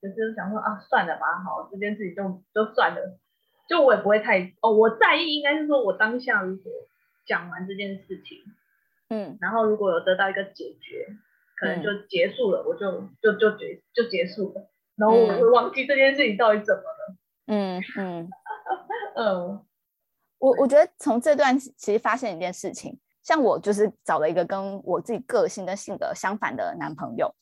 [0.01, 3.19] 就是想说啊，算了吧，好，这件事情就就算了，
[3.69, 6.73] 就我也不会太哦，我在意应该是说我当下如果
[7.27, 8.39] 讲完这件事情，
[9.11, 11.07] 嗯，然后如果有得到一个解决，
[11.57, 18.31] 可能就结束了，我就就就结就结束了，然后我会忘记这件事情到底怎么了，嗯嗯。
[19.17, 19.67] 嗯，
[20.39, 22.97] 我我觉得从这段其实发现一件事情。
[23.21, 27.35] 像我就是找了一个跟我自己个性跟性格相反的男朋友，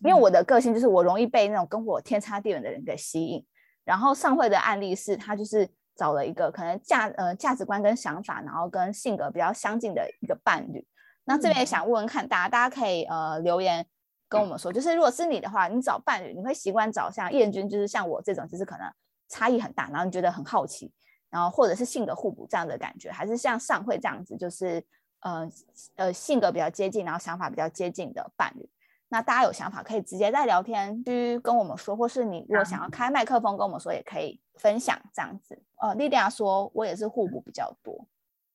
[0.00, 3.46] 因为我的个性就是我容易被那种跟我天差地远的人给吸引。
[3.84, 10.86] 然后上会的案例是他就是找了一个可能价呃价值观跟想法，然后跟性格比较相近的一个伴侣。
[11.24, 13.86] 那这边也想问问看大家，大家可以呃留言
[14.28, 18.86] 跟我们说，就是如果是你的话，你找伴侣你会习惯找像燕君，就是像我这种，就是可能
[19.28, 20.92] 差异很大，然后你觉得很好奇，
[21.30, 24.84] 然后或者是性格互补这样的感觉，还是像上会这样子，就是。
[25.24, 25.48] 呃
[25.94, 28.68] 呃，性格比较接近，然后想法比较接近的伴侣，
[29.12, 35.62] 那大家有想法可以直接在聊天区跟我们说，或是你如果想要开麦克风跟我们说，也可以分享这样子。
[35.76, 38.06] 呃，莉莉亚说，我也是互补比较多，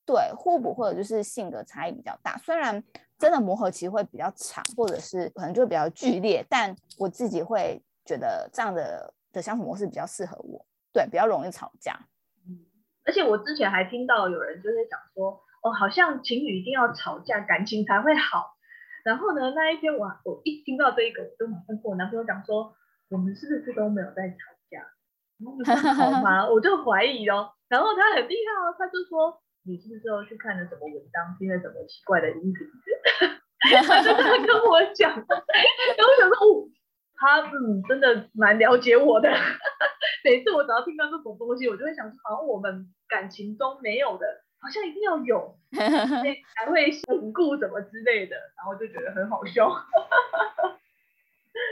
[0.04, 2.82] 对，互补或者就是性格差异比较大，虽然
[3.16, 11.96] 真的磨合期会比较长，或者是可能就会比较剧烈，但我自己会觉得这样的的相处模式比较适合我，对，比较容易吵架。
[12.48, 12.58] 嗯，
[13.04, 15.40] 而且我之前还听到有人就是讲说。
[15.60, 18.56] 哦，好像情侣一定要吵架，感情才会好。
[19.08, 22.76] 然后呢，那一天我我一听到这一个，我就马上跟我男朋友讲说，
[23.08, 24.36] 我们是不是都没有在吵
[24.68, 24.84] 架？
[25.40, 26.44] 然后说好吗？
[26.46, 27.48] 我就怀疑哦。
[27.70, 32.66] 然后他很厉害哦，他就说，你是不是又去看了什么文章，听了什么奇怪的音频？
[33.88, 35.10] 他就这样跟我讲。
[35.10, 36.68] 然后我想说，哦，
[37.16, 39.32] 他嗯，真的蛮了解我的。
[40.22, 44.26] 每次我只要听到这种东西，我就会想说，好像我们感情中没有的。
[44.60, 49.70] 好像一定要有， 才会稳固什么之类的，然后就觉得很好笑。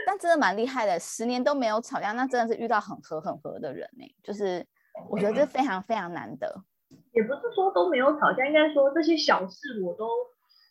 [0.05, 4.15] 但真的蛮厉害的，十年都没有吵架，那真的是遇到很合很合的人呢。
[4.23, 4.65] 就是
[5.09, 6.63] 我觉得这非常非常难得。
[7.11, 10.09] 也不是说都没有吵架，应该说这些小事我都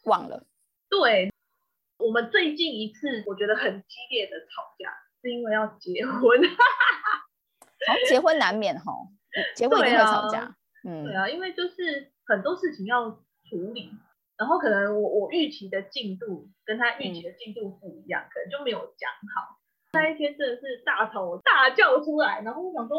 [0.04, 0.46] 忘了。
[0.88, 1.30] 对，
[1.98, 6.22] 我们最近一次我觉得很激烈的吵架，是因为要结婚。
[7.86, 9.08] 好，结婚难免吼，
[9.54, 10.55] 结婚一定会吵架。
[10.86, 13.90] 嗯，对啊，因为就是很多事情要处理，
[14.38, 19.58] 然后可能我我预期的进度跟他预期的进度不一样，可能就没有讲好。
[19.92, 22.98] 那一天真的是大吵大叫出来，然后我想说，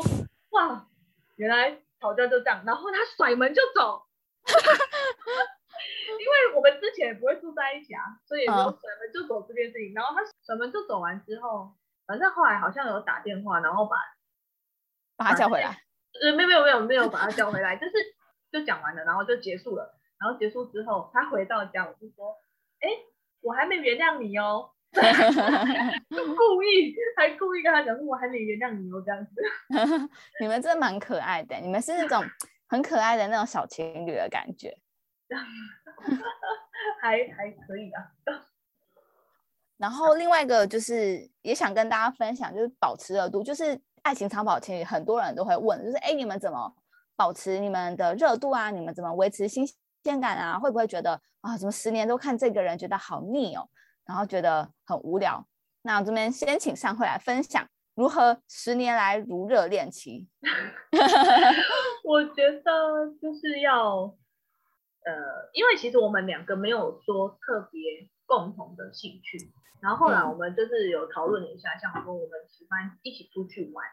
[0.50, 0.88] 哇，
[1.38, 4.04] 原来吵架就这样，然后他甩门就走，
[6.19, 9.93] 因为我们之前也不会住在一起啊，所以就甩门就走这件事情。
[9.93, 11.71] 然后他甩门就走完之后，
[12.06, 13.95] 反正后来好像有打电话，然后把
[15.15, 15.87] 把他叫回来。
[16.21, 17.93] 呃，没有没有没有没有把他叫回来，就是
[18.51, 19.93] 就讲完了，然后就结束了。
[20.19, 22.36] 然后结束之后，他回到家，我就说，
[22.80, 22.89] 哎，
[23.41, 24.71] 我还没原谅你哦，
[26.10, 29.32] 就故意还故意跟他讲说，我还没原谅你哦，这样子。
[30.41, 32.23] 你们真的蛮可爱的，你们是那种
[32.67, 34.75] 很可爱的那种小情侣的感觉。
[37.01, 38.12] 还还可以啊。
[39.77, 43.80] 然后另外一个就是也想跟大家分享，就是保持热度，就是。
[44.08, 46.74] 爱情长跑情侣，很多人都会问，就是哎，你们怎么
[47.17, 48.72] 保持你们的热度啊？
[48.72, 49.67] 你们怎么维持新
[50.02, 50.58] 鲜感啊？
[50.58, 53.67] 会不会觉得啊，怎么十年都看这个人，觉得好腻哦，
[54.06, 55.46] 然后觉得很无聊？
[55.82, 60.30] 那这边先请上会来分享如何十年来如热恋期。
[62.06, 64.15] 我觉得就是要，
[65.04, 69.52] 呃，因为其实我们两个没有说特别共同的兴趣。
[69.80, 73.86] 然后后来我们就是有讨论了一下，像说我们喜欢一起出去玩，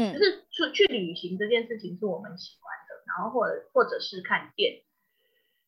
[0.00, 4.72] 嗯，就是出去旅行这件事情是我们喜欢的，然后或者或者是看电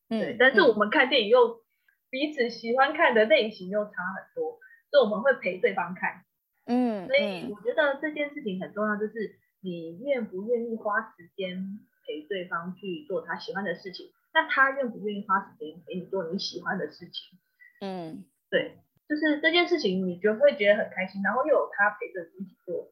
[0.09, 1.61] 影，对，但是我们看电影又
[2.09, 4.59] 彼此喜欢看的类型又差很多，
[4.91, 6.25] 所以我们会陪对方看，
[6.65, 17.39] 嗯，所以我觉得这件事情很重要，就是你愿不愿意花时间陪对方去做他喜欢的事情，那他愿不愿意花时间陪你做你喜欢的事情，
[17.83, 18.79] 嗯，对。
[19.09, 22.91] 就是这件事情，你就会觉得很开心，然后又有他陪着你一起做，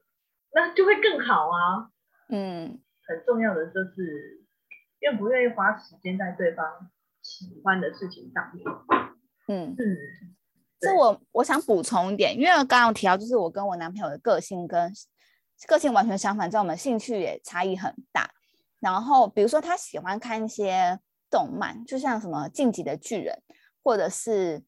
[0.52, 1.90] 那就会更好啊。
[2.28, 4.44] 嗯，很重要的就是
[5.00, 6.90] 愿不愿意花时间在对方
[7.22, 8.64] 喜欢的事情上面。
[9.48, 9.96] 嗯嗯，
[10.78, 14.92] 这我我想补充一点，因为刚刚提到，就是我跟我男朋友的个性跟
[15.66, 18.30] 个性完全相反，在我们兴趣也差异很大。
[18.80, 20.98] 然后比如说他喜欢看一些
[21.30, 23.42] 动漫，就像什么《进击的巨人》，
[23.82, 24.62] 或者是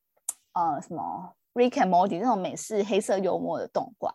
[0.53, 1.35] 呃什么。
[1.55, 4.15] Rick and Morty 那种美式黑色幽默的动画，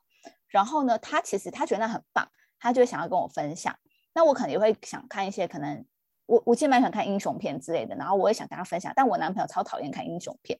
[0.50, 2.28] 然后呢，他其实他觉得那很棒，
[2.60, 3.76] 他就想要跟我分享。
[4.14, 5.86] 那我可能也会想看一些可能
[6.26, 8.92] 我我其实蛮想看英雄片之类的，然后我也想跟他分享。
[8.96, 10.60] 但我男朋友超讨厌看英雄片。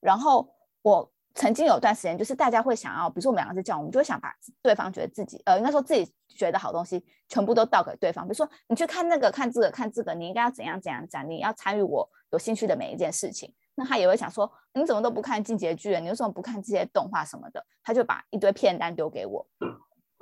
[0.00, 0.48] 然后
[0.82, 8.24] 我曾经有段时间，就是大家会想要，比如说我们两个是这样，我们就想把对方觉得自己呃，应该说自己觉得好东西全部都倒给对方。
[8.24, 13.52] 比如说你去看那个看这个看这个，你应该要怎样怎样讲，你要参与我有兴趣的每一件事情。
[13.76, 17.64] 那他也会想说，你怎么都不看《进击的巨人》，你为什么不看这些动画什么的？
[17.82, 19.46] 他就把一堆片单丢给我。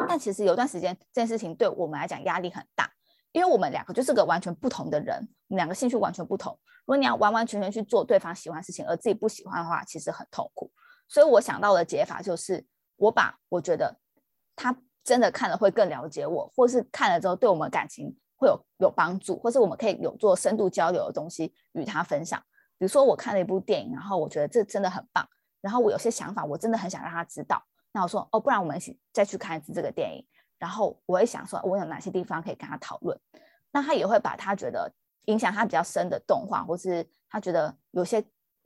[0.08, 2.90] 但其实有段时间，这件事情对我们来讲压力很大，
[3.30, 6.58] 因为我们两个就是个完全不同的人，两个兴趣完全不同。
[6.80, 10.72] 如果你要完完全全去做对方喜欢的事情，而自己不喜欢的话，其实很痛苦。
[11.06, 12.64] 所以我想到的解法就是，
[12.96, 13.94] 我把我觉得
[14.56, 22.42] 他真的看了会更了解我，或是看了之后对我们感情会有有帮助，或是我们可以有做深度交流的东西与他分享。
[22.82, 25.24] 比如说我看了一部电影，然后我觉得这真的很棒，
[25.60, 27.62] 然后我有些想法，我真的很想让他知道。
[27.92, 30.26] 那我说哦，不然我们一起再去看一次这个电影。
[30.58, 33.16] 然后我会想说，我有哪些地方可以跟他讨论。
[33.70, 34.92] 那他也会把他觉得
[35.26, 38.20] 影响他比较深的动画，或是他觉得有些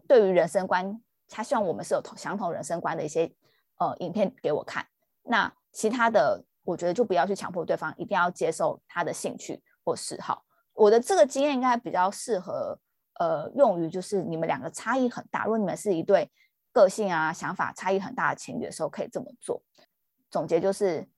[0.08, 0.98] 对于人生观，
[1.28, 3.30] 他希望我们是有同相同人生观的一些
[3.76, 4.82] 呃影片给我看。
[5.24, 10.42] 那其他的，我觉得就不要去强迫对方一定要接受他的兴趣或嗜好。
[10.72, 12.78] 我的这个经验应该比较适合。
[13.18, 16.30] 呃，用于就是你们两个差异很大，如果你们是一对
[16.72, 19.62] 个性啊、想法差异很大的情侣的时候，可以这么做。
[20.30, 21.08] 总结就是，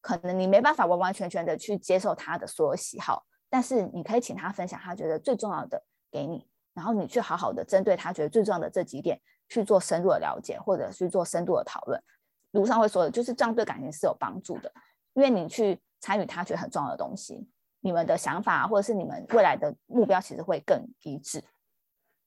[0.00, 12.02] 可能你没办法完完全全的去接受他的所有喜好，但是你可以请他分享他觉得最重要的给你，然后你去好好的针对他觉得最重要的这几点去做深入的了解，或者去做深度的讨论。
[12.50, 14.70] 卢上会说的就是这样，对感情是有帮助的，
[15.14, 17.48] 因为你去参与他觉得很重要的东西。
[17.82, 21.44] 你们的想法或者是你们未来的目标，其实会更一致。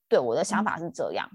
[0.07, 1.27] 对我的想法是这样。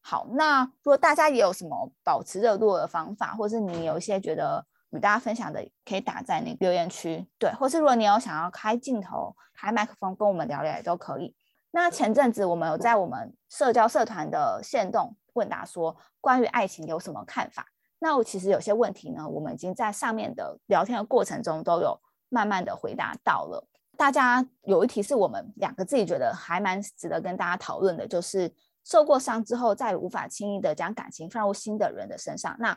[0.00, 7.24] 好，那如果大家也有什么保持热度的方法，或是你有一些觉得与大家分享的，可以打在那个留言区。
[7.38, 11.36] 对，或是如果你有想要开镜头、开麦克风跟我们聊聊也都可以。
[11.70, 17.66] 那前阵子我们有在我们社交社团的线动问答说，关于爱情有什么看法？
[18.00, 22.00] 那我其实有些问题呢，我们已经在上面的聊天的过程中都有
[22.30, 23.68] 慢慢的回答到了。
[23.98, 28.50] 大家有一题是我们两个自己觉得还蛮值得跟大家讨论的，就是
[28.82, 32.74] 受过伤之后再无法轻易的将感情放入新的人的身上，那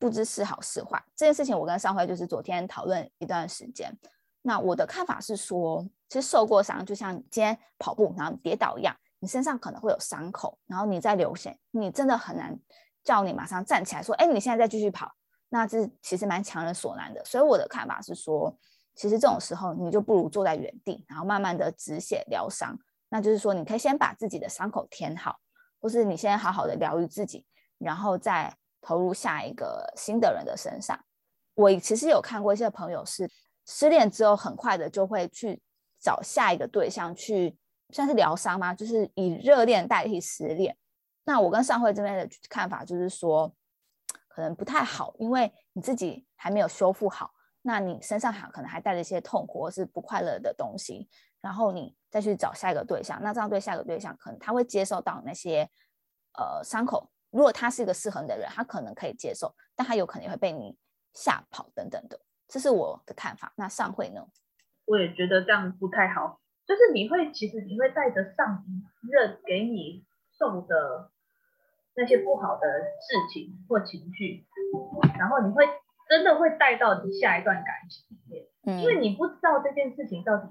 [0.00, 1.00] 不知是好是坏。
[1.14, 3.96] 这件事情我跟上辉就是昨天讨论一段时间。
[4.42, 12.58] 那我的看法是说，其实受过伤就像今天跑步然后跌倒一样，你身上可能会有伤口，然后你在流血，你真的很难
[13.04, 15.12] 叫你马上站起来说，哎，你现在再继续跑，
[15.50, 17.24] 那这其实蛮强人所难的。
[17.24, 18.58] 所以我的看法是说。
[18.94, 22.78] 其实这种时候，你就不如坐在原地，然后慢慢的止血疗伤。
[23.08, 25.38] 那就是说，你可以先把自己的伤口填好，
[25.80, 27.44] 或是你先好好的疗愈自己，
[27.78, 30.98] 然后再投入下一个新的人的身上。
[31.54, 33.30] 我其实有看过一些朋友是
[33.66, 35.60] 失恋之后，很快的就会去
[36.00, 37.56] 找下一个对象去，
[37.90, 38.74] 算是疗伤吗？
[38.74, 40.76] 就是以热恋代替失恋。
[41.24, 43.52] 那我跟上会这边的看法就是说，
[44.28, 47.33] 可能不太好，因为你自己还没有修复好。
[47.66, 51.08] 那你身上还可能还带着一些痛苦或是不快乐的东西，
[51.40, 55.66] 然后你再去找下一个对象，那这样对下一个对象，可能他会接受到那些
[56.36, 57.10] 呃伤口。
[57.30, 60.76] 如果他是一个适合你的人，他可能可以接受，但他有可能会被你
[61.14, 62.20] 吓跑等等的。
[62.46, 63.50] 这是我的看法。
[63.56, 64.20] 那上会呢？
[64.84, 71.10] 我也觉得这样不太好，就是你会其实你会带着上一任给你送的
[71.96, 72.68] 那些不好的
[73.00, 74.46] 事情或情绪，
[75.18, 75.66] 然后你会。
[76.14, 80.46] 真的会带到你下一段感情里面，因为你不知道这件事情到底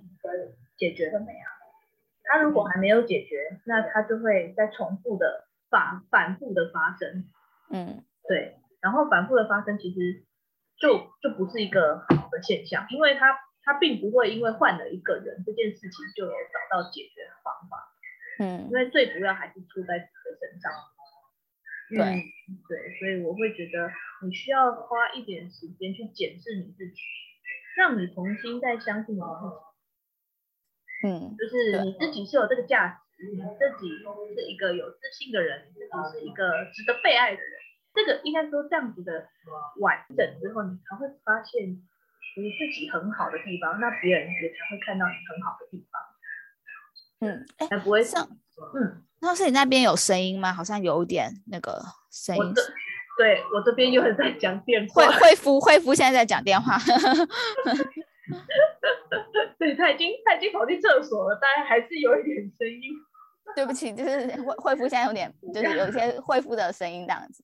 [0.76, 1.48] 解决了没啊？
[2.26, 7.30] 他如果还没有解决，那他就会在重复的反反复的发生。
[7.72, 10.26] 嗯，对，然后反复的发生其实
[10.78, 13.34] 就就不是一个好的现象，因为他
[13.64, 17.88] 他并不会因为换了一个人这件事情就有找到解决的方法。
[18.40, 20.74] 嗯，因为最主要还是出在自己的身上。
[21.90, 21.98] 对
[22.68, 23.92] 对，所以我会觉得
[24.26, 27.02] 你需要花一点时间去检视你自己，
[27.78, 31.08] 让你重新再相信你自己。
[31.08, 33.90] 嗯，就是你自己是有这个价值，你自己
[34.36, 37.52] 是一个有自信的人，你自己是一个值得被爱的人。
[37.94, 39.28] 这个应该说这样子的
[39.80, 41.70] 完整之后，你才会发现
[42.38, 46.02] 你自己很好的地方，那别人也才会看到你很好的地方。
[47.20, 48.28] 嗯，才不会像
[48.76, 49.06] 嗯。
[49.24, 50.52] 那是你那边有声音吗？
[50.54, 52.54] 好像有点那个声音。
[53.18, 55.08] 对我这边有人在讲电话。
[55.08, 56.78] 惠惠夫，惠夫现在在讲电话。
[59.58, 62.92] 对他已经他已经跑去厕所了，但还是有一点声音。
[63.56, 67.44] 对不起，就是惠惠夫现在有点就是有一些 惠夫的声音这样子。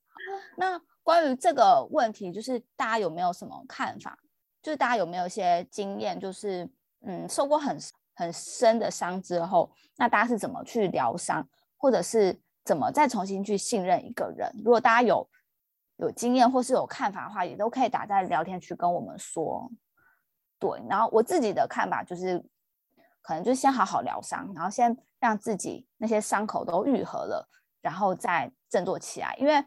[0.58, 4.18] 那关于这个问题，就是大家有没有什么看法？
[4.62, 6.20] 就是大家有没有一些经验？
[6.20, 6.68] 就是
[7.06, 7.78] 嗯，受过很
[8.16, 11.48] 很深的伤之后，那大家是怎么去疗伤？
[11.80, 14.52] 或者是怎么再重新去信任一个人？
[14.64, 15.28] 如果大家有
[15.96, 19.72] 有经验或是有看法的话，也都可以打在聊天区跟我们说。
[20.60, 22.38] 对，然后我自己的看法就是，
[23.22, 27.50] 可能就先好好疗伤，然后先让自己那些伤口都愈合了，
[27.82, 29.34] 然后再振作起来。
[29.40, 29.64] 因为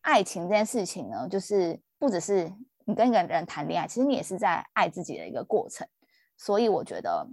[0.00, 2.50] 爱情这件事情呢，就是不只是
[2.86, 5.86] 你跟一个人谈恋爱，其实你也是在爱自己的一个过程。
[6.38, 7.28] 所以我觉得。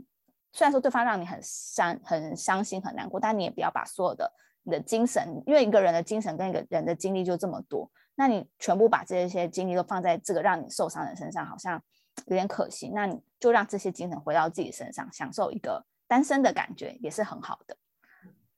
[0.57, 4.33] 虽然说对方让你很伤、很伤心、很难过，但你也不要把所有的
[4.63, 11.79] 你的精神，因为一个人的精神跟一个人的精力就这么多，那你全部把这些精力都放在这个让你受伤的人身上，好像
[12.25, 12.89] 有点可惜。
[12.89, 17.77] 那你就让这些精神回到自己身上，享受一个单身的感觉，也是很好的。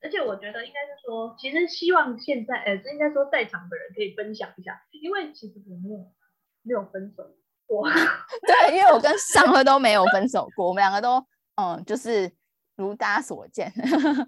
[0.02, 5.98] 而且我觉得应该是说，其实希望现在，呃，应该说在场的人可以分享一下，因为其实我没有
[6.62, 7.22] 没有分手
[7.66, 7.86] 过。
[8.48, 11.22] 对，因为我跟上辉都没有分手过，我们两个都。
[11.60, 12.32] 嗯，就是
[12.76, 13.70] 如大家所见，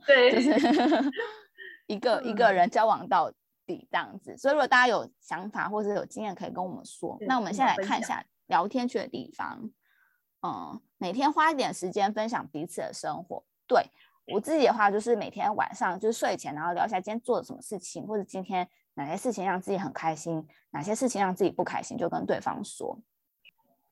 [0.06, 1.10] 对，就是
[1.88, 3.32] 一个一个人交往到
[3.64, 4.36] 底这样子。
[4.36, 7.16] 所以如果大家有想法或者有经验，可以跟我们说。
[7.22, 9.70] 那我们先来看一下聊天区的地方。
[10.42, 13.42] 嗯，每天花一点时间分享彼此的生活。
[13.66, 13.82] 对
[14.26, 22.98] 我自己的话，就是每天晚上就是睡前，然后聊一下今天做了什么事情，或者今天哪些事情让自己很开心，哪些事情让自己不开心，就跟对方说。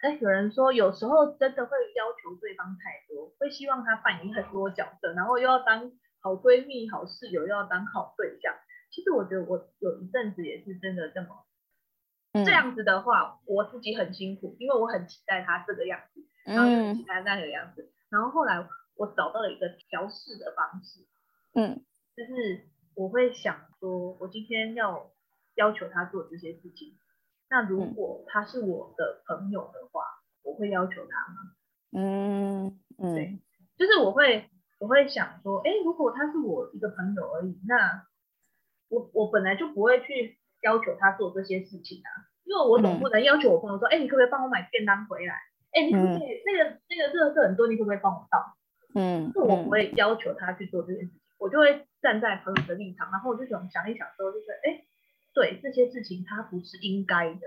[0.03, 8.55] 哎，有人说有时候真的会要求对方太多，会希望他扮演很多角色，然后又要当好闺蜜、好室友，又要当好对象。
[8.91, 11.45] 其实我觉得我有一阵子也是真的这么
[12.33, 17.93] 这样子的话，我自己很辛苦，因为我很期待他这个样子，然后很期待那个样子。
[18.09, 21.07] 然后后来我找到了一个调试的方式，
[21.55, 21.85] 嗯，
[22.17, 25.11] 就是我会想说，我今天要
[25.57, 26.97] 要求他做这些事情。
[27.51, 30.05] 那如果他是我的朋友的话，
[30.43, 31.53] 我会要求他吗？
[31.93, 33.39] 嗯嗯，对，
[33.77, 34.49] 就是我会
[34.79, 38.07] 我会想说，哎，如果他是我一个朋友而已，那
[38.89, 42.09] 我我本来就不会去要求他做这些事情啊，
[42.45, 45.35] 因为我总不能要求我朋友说，哎、你可不可以帮我买便当回来？
[45.73, 48.57] 哎、你可不可以、那个那个热色很多，你可不可以帮我倒？
[48.93, 54.83] 嗯是我不嗯会要求他去做这件事情，我就会站在朋友的立场，然后我就想想一想之后，就是哎，
[55.33, 57.41] 对这些事情他不是应该的，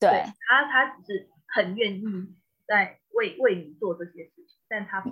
[0.00, 2.04] 对，他他只是很愿意
[2.66, 5.10] 在为为你做这些事情，但他不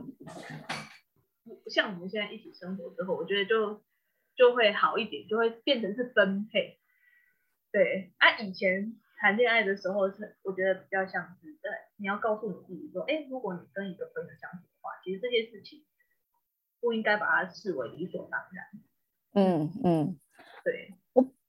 [1.44, 3.82] 不像我们现在一起生活之后，我觉得就
[4.36, 6.78] 就会好一点，就会变成是分配。
[7.70, 15.84] 对，啊，以前谈恋爱的时候是，我觉得比较像是，对，你要告诉你自己说，哎，如果你跟一个朋友相处的话，其实这些事情
[16.80, 18.66] 不应该把它视为理所当然。
[19.34, 20.18] 嗯嗯。
[20.64, 21.01] 对，我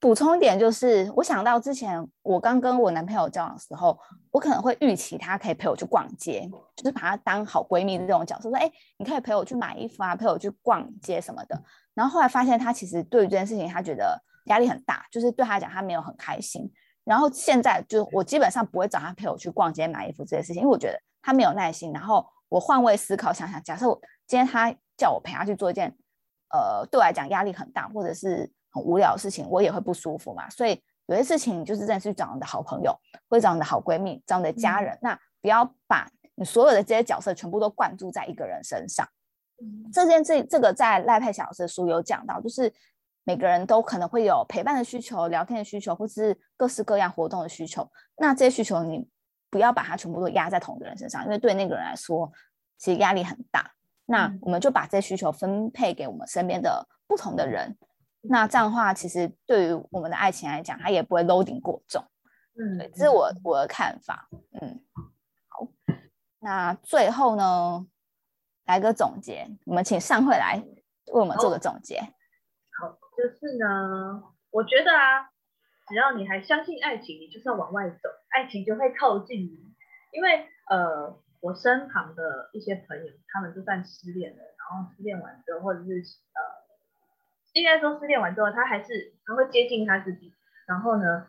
[0.04, 3.97] 补充一点，就是我想到之前我刚跟我男朋友交往的时候，
[4.32, 6.45] 我可能会预期他可以陪我去逛街，
[6.76, 11.58] 就是把他当好闺蜜的这种角色，说：“哎、你可以陪我去买衣服啊，陪我去逛街什么的。”
[11.95, 16.70] 然后后来发现他其实对于这件事情，他觉得压力很大，就是对他讲他没有很开心。
[17.06, 21.93] 然后现在就我基本上不会找他陪我去逛街买衣服这些事情，因为我觉得他没有耐心。
[21.93, 23.97] 然后我换位思考，想想，假设我
[24.28, 25.95] 今天他叫我陪他去做一件，
[26.49, 30.49] 呃，对我来讲压力很大，或者是很无聊的事情，我也会不舒服嘛。
[30.49, 32.93] 所以有些事情你就是真的是找你的好朋友，
[33.30, 39.07] 或者找你的好闺蜜，找你的家人，那不要把你所有的这些角色全部都灌注在一个人身上。
[39.61, 42.74] 嗯这件这这个在赖佩小老师的书有讲到，就是
[43.24, 47.88] 每个人都可能会有陪伴的需求、聊天的需求，或是各式各样活动的需求。
[48.17, 49.07] 那这些需求你
[49.49, 52.32] 不要把它全部都压在同一个人身上，因为对那个人来说，
[52.78, 53.71] 其实压力很大。
[54.05, 57.78] 那嗯我们就把这些需求分配给我们身边的不同的人。
[58.30, 62.03] 那这样的话，其实对于我们的爱情来讲，它也不会 loading 过重。
[62.55, 64.30] 嗯对，这是我我的看法。
[64.61, 64.80] 嗯，
[65.49, 65.67] 好，
[66.39, 67.86] 那最后呢，
[68.65, 70.63] 来个总结，我们请上会来
[71.07, 71.99] 为我们做个总结。
[71.99, 75.30] 好，就是呢，我觉得啊，
[75.88, 79.74] 只要你还相信爱情，你就是要往外走，爱情就会靠近你。
[80.11, 86.41] 因为呃，我身旁的一些朋友，他们就算失恋了，然后失恋完之后，或者是呃，
[87.54, 90.34] 应该说失恋完之后，他还是他会接近他自己，
[90.68, 91.28] 然后呢，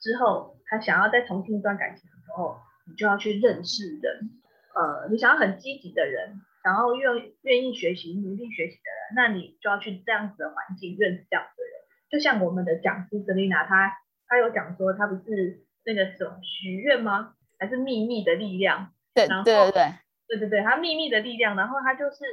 [0.00, 4.30] 之后他想要再重新一段感情的时候，你就要去认识人，
[4.74, 11.72] 呃，你想要很积极的人，然后愿愿意学习、努力学习的人，那你就要去这样子的环境认识这样子的人。
[12.10, 13.92] 就像我们的讲师 Selina，她
[14.26, 17.34] 她有讲说，她不是那个什么许愿吗？
[17.58, 18.92] 还是秘密的力量？
[19.12, 19.92] 对然后对对对，
[20.28, 22.24] 对对对，她秘密的力量，然后她就是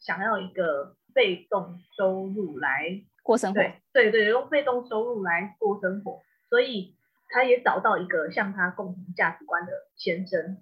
[0.00, 3.60] 想要一个被动收入来过生活。
[3.60, 6.96] 对对对，用被动收入来过生活，所以
[7.28, 10.58] 他也找到一个像他共同价值观的先生。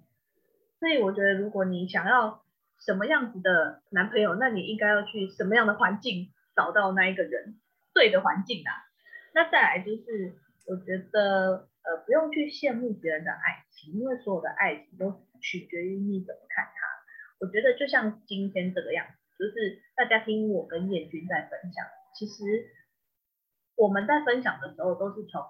[0.79, 2.43] 所以我觉得，如果你想要
[2.79, 7.55] 什么样子的男朋友，那你应该要去什么样的环境找到那一个人
[7.93, 8.71] 对的环境啊。
[9.33, 10.35] 那再来就是，
[10.67, 16.71] 我觉得呃不用去羡慕别人的爱情，因为所有的爱情都取决于你怎么看它。
[17.39, 22.69] 我觉得就像今天这个样子，就是大家听我跟燕君在分享，其实
[23.75, 25.41] 我们在分享的时候都是从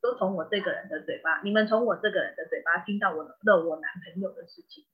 [0.00, 4.84] 都从我这个人的嘴巴，你们从我这个人的嘴巴听到我的我男朋友的事情，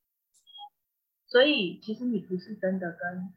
[1.26, 3.34] 所以其实你不是真的跟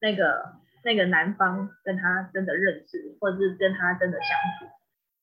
[0.00, 4.28] 那个那个男方跟他真的认识，或者是跟他真的相
[4.58, 4.74] 处，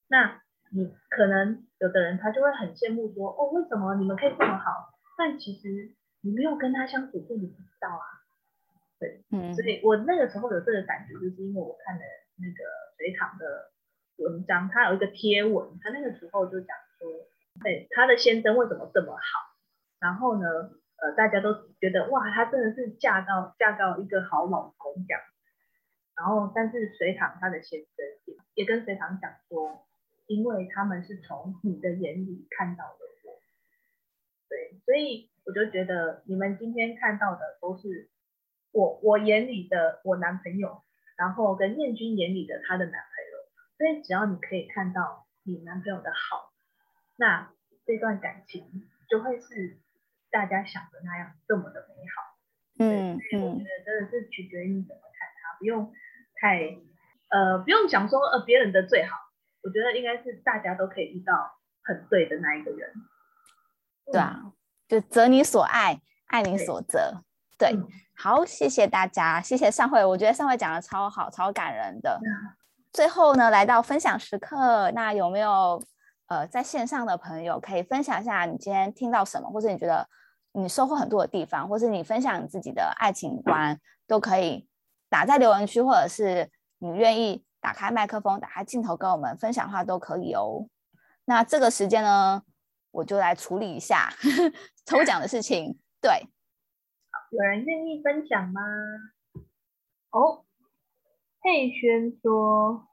[0.08, 4.94] 那你可能有的人他就会很羡慕说，哦，为什么你们可以这么好？
[5.18, 8.15] 但其实你没有跟他相处过，你不知道啊。
[9.32, 9.54] 嗯。
[9.56, 12.02] 所以我那个时候有这个感觉，就是因为我看了
[12.38, 12.64] 那个
[12.98, 13.72] 隋唐的
[14.18, 17.10] 文章，他有一个贴文，他那个时候就讲说，
[17.62, 19.22] 对他的先生为什么这么好，
[20.00, 20.48] 然后呢，
[20.98, 25.22] 呃，大家都觉得哇，她真的是嫁到嫁到一个好老公这样，
[26.16, 27.90] 然后但是隋唐他的先生
[28.26, 29.86] 也也跟隋唐讲说，
[30.28, 33.40] 因为他们是从你的眼里看到的我，
[34.50, 38.10] 对，所以我就觉得你们今天看到的都是。
[38.76, 40.84] 我我眼里的我男朋友，
[41.16, 43.00] 然后跟念君眼里的她的男朋
[43.32, 43.40] 友，
[43.78, 46.52] 所以只要你可以看到你男朋友的好，
[47.16, 47.54] 那
[47.86, 49.80] 这段感情就会是
[50.30, 52.36] 大家想的那样这么的美好。
[52.78, 55.94] 嗯所以我觉嗯得真的是取决于你怎么看他，不用
[56.36, 56.78] 太
[57.30, 59.16] 呃不用想说呃别人的最好，
[59.64, 62.92] 我觉得应该是大家都可以遇到很对的那一个人。
[64.12, 64.52] 对啊，
[64.90, 67.24] 就择你所爱，爱你所择。
[67.58, 67.88] 对，嗯
[68.18, 72.20] 好，谢谢大家，谢谢上会，我觉得上会讲的超好，超感人的。
[72.22, 72.28] 嗯
[72.94, 75.84] 最后呢，来到分享时刻，那有没有
[76.28, 80.08] 呃在线上的朋友可以分享一下你今天听到什么，或者你觉得
[80.54, 83.78] 你收获很多的地方，或是你分享你自己的爱情观，
[84.08, 84.66] 都可以
[85.10, 90.66] 打在留言区，或者是你愿意打开麦克风、打开镜头跟我们分享的话，都可以哦。
[91.26, 92.42] 那这个时间呢，
[92.92, 94.10] 我就来处理一下
[94.88, 95.78] 抽奖的事情。
[96.00, 96.26] 对，
[97.36, 98.62] 有人愿意分享吗？
[100.12, 100.46] 哦，
[101.42, 102.88] 佩轩说，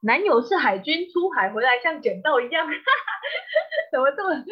[0.00, 2.68] 男友是海军出海回来，像捡到一样，
[3.90, 4.44] 怎么这么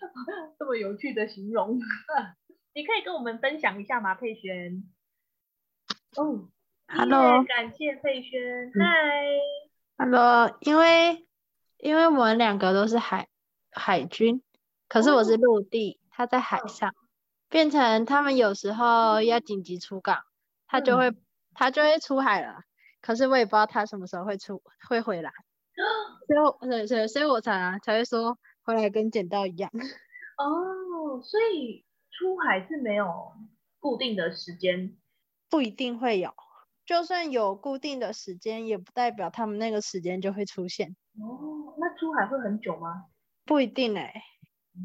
[0.58, 1.78] 这么有趣的形容？
[2.74, 4.82] 你可以跟我们分享一下吗，佩轩？
[6.16, 6.48] 哦
[6.86, 9.26] Hello 感谢佩轩，嗨
[9.98, 11.26] ，Hello，因为
[11.76, 13.28] 因为我们两个都是海
[13.70, 14.42] 海军，
[14.88, 16.94] 可是我是陆地，他在海上，
[17.48, 20.18] 变成他们有时候要紧急出港，
[20.66, 21.12] 他就会
[21.54, 22.60] 他就会出海了，
[23.00, 25.32] 可是我也不知道他什么时候会出会回来，
[26.26, 29.70] 所以我对对，所以我才才会说回来跟捡到一样，
[30.38, 33.32] 哦，所以出海是没有
[33.80, 34.96] 固定的时间，
[35.48, 36.34] 不一定会有，
[36.84, 43.06] 就算有固定的时间，也不代表他们那个时间就会出现，哦，那出海会很久吗？
[43.46, 44.22] 不一定哎、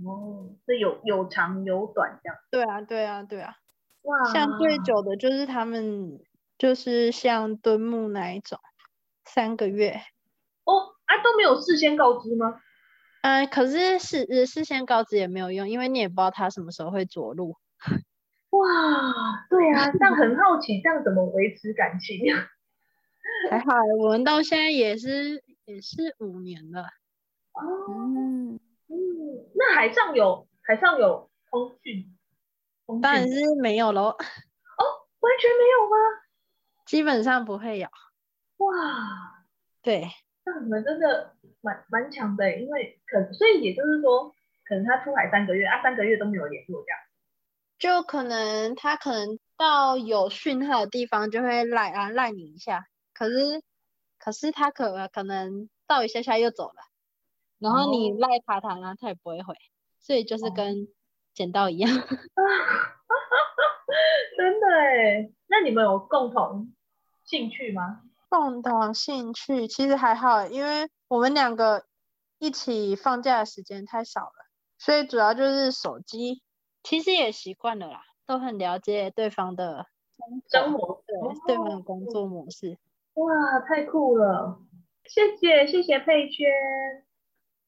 [0.05, 2.37] 哦，这有有长有短这样。
[2.51, 3.55] 对啊对啊对啊。
[4.03, 6.19] 哇，像最久的就是他们，
[6.57, 8.59] 就是像敦木那一种，
[9.25, 10.01] 三个月。
[10.65, 12.59] 哦啊都没有事先告知吗？
[13.21, 17.55] 嗯，可是事呃事先告知也没有用，因为你也不知道他什么时候会着陆。
[18.51, 22.19] 哇，对啊，这样很好奇，这样怎么维持感情？
[23.49, 26.81] 还好欸，我们到现在也是也是五年了。
[27.53, 28.59] 哦，嗯，
[29.13, 32.17] 嗯，那海上有海上有通讯，
[32.87, 34.15] 通当然是没有喽，哦
[35.19, 35.95] 完全没有吗？
[36.85, 37.87] 基本上不会有。
[38.57, 39.45] 哇，
[39.83, 40.09] 对，
[40.45, 44.33] 那你们真的蛮蛮强的，因为可所以也就是说，
[44.65, 46.99] 可能他出海三个月啊，三个月都没有联络这样。
[47.77, 53.61] 就可能他可能到有讯号的地方就会赖啊赖你一下，可是
[54.17, 56.75] 可是他可可能到一下下又走了，
[57.63, 59.55] 然后你哦赖他他呢，他也不会回，
[59.99, 60.87] 所以就是哦跟
[61.33, 61.89] 剪刀一样。
[64.37, 66.73] 真的哎，那你们有共同
[67.23, 68.01] 兴趣吗？
[68.29, 71.85] 共同兴趣其实还好欸，因为我们两个
[72.39, 74.45] 一起放假的时间太少了，
[74.77, 76.41] 所以主要就是手机，
[76.83, 79.85] 其实也习惯了啦，都很了解对方的
[80.49, 82.77] 生活对哦对方的工作模式。
[83.13, 84.59] 哇，太酷了！
[85.05, 86.49] 谢谢谢谢佩轩。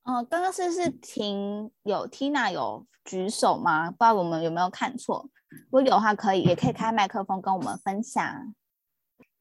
[0.06, 3.90] 嗯，刚刚是是婷有 Tina 有举手吗？
[3.90, 5.28] 不知道我们有没有看错？
[5.66, 8.24] 如果有的话，可以也可以开麦克风跟我们分享。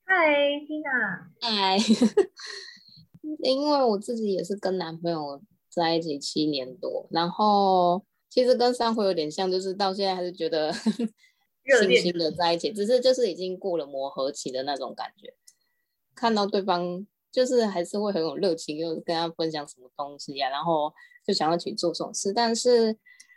[0.06, 0.14] 嗨
[0.66, 1.26] ，Tina。
[1.40, 1.78] 哎，
[3.44, 10.72] 因为我自己也是跟男朋友在一起七年多，然后其实跟上回有点像，就是到现在还是觉得
[11.62, 15.34] 热恋新新的在一起，只是就是已经过了磨合期的那种感觉，
[16.14, 20.92] 看到对方就是还是会很有热情，又跟他分享什么东西呀、然后
[21.26, 22.96] 就想要一起做这种事，但是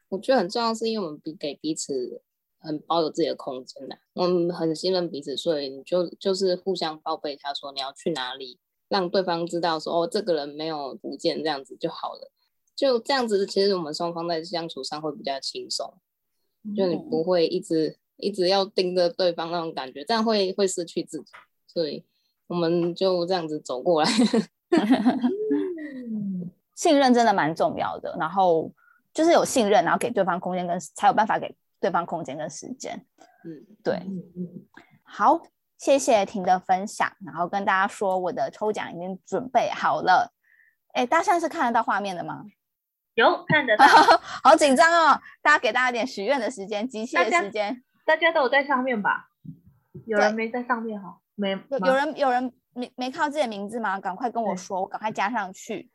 [0.10, 2.22] 我觉得很重要，是因为我们彼给彼此
[2.60, 12.32] 很保有自己的空间的，我们很信任彼此，所以你就就是互相报备他说你要去哪里，让对方知道说哦这个人没有不见这样子就好了，
[12.76, 15.91] 就这样子，其实我们双方在相处上会比较轻松，
[16.76, 21.32] 就你不会一直一直要盯着对方那种感觉，这样会会失去自己，
[21.68, 22.04] 所以
[22.48, 24.10] 我们就这样子走过来。
[24.72, 28.72] 嗯， 信任真的蛮重要的，然后
[29.14, 33.06] 就是有信任，然后给对方空间跟才有办法给对方空间跟时间。
[33.45, 34.02] 嗯，对，
[35.04, 35.41] 好，
[35.78, 40.34] 谢谢婷的分享，然后跟大家说我的抽奖已经准备好了。
[40.93, 42.43] 哎，大家现在是看得到画面的吗？
[43.14, 43.86] 有看得到，
[44.43, 45.20] 好紧张哦！
[45.41, 47.84] 大家给大家点许愿的时间，机器的时间。
[48.06, 49.30] 大家都有在上面吧？
[50.06, 51.18] 有人对没在上面哈？
[51.38, 54.00] 没有有人有人没没看到自己的名字吗？
[54.00, 55.90] 赶快跟我说，我赶快加上去。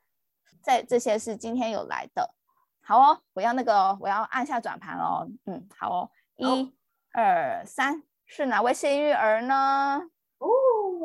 [0.62, 2.32] 在这些是今天有来的，
[2.80, 5.28] 好哦，我要那个哦我要按下转盘哦。
[5.46, 6.72] 嗯，好哦，一、
[7.12, 10.00] 二、三，是哪位幸运儿呢？
[10.38, 10.48] 哦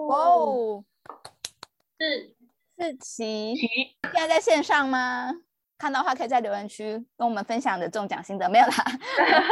[0.07, 0.85] 哦，
[1.99, 2.35] 是
[2.77, 5.33] 是琪，齐现在在线上吗？
[5.79, 8.73] 看到的话可以在留言区跟我们分享的中奖心得，没有啦？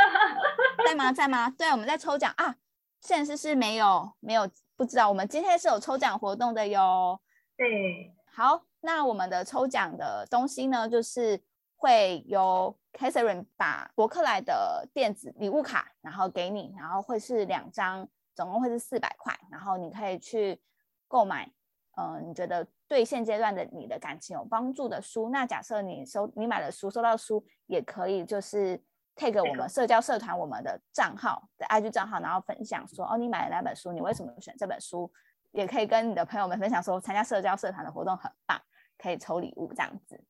[0.86, 1.12] 在吗？
[1.12, 1.50] 在吗？
[1.50, 2.56] 对，我们在抽奖啊，
[3.02, 4.48] 现实是没有没有
[4.78, 7.20] 不知道，我们今天是有抽奖活动的哟。
[7.56, 11.42] 对，好，那我们的抽奖的东西呢，就是
[11.78, 18.06] 会由 Catherine 把博客来的电子礼物卡，然后给你，然后会是两张，
[18.36, 20.62] 总共会是四百块，然后你可以去
[21.08, 21.50] 购买，
[21.96, 25.30] 呃，你觉得对现阶段的你的感情有帮助的书。
[25.30, 28.84] 那假设你收你买了书，收到书也可以就是
[29.16, 35.12] take 我们社交社团我们的账号的 IG 账号，然后分享说哦，你买了哪本书，你为什么选这本书，
[35.52, 38.62] 也可以跟你的朋友们分享说参加社交社团的活动很棒，
[38.98, 40.22] 可以抽礼物这样子。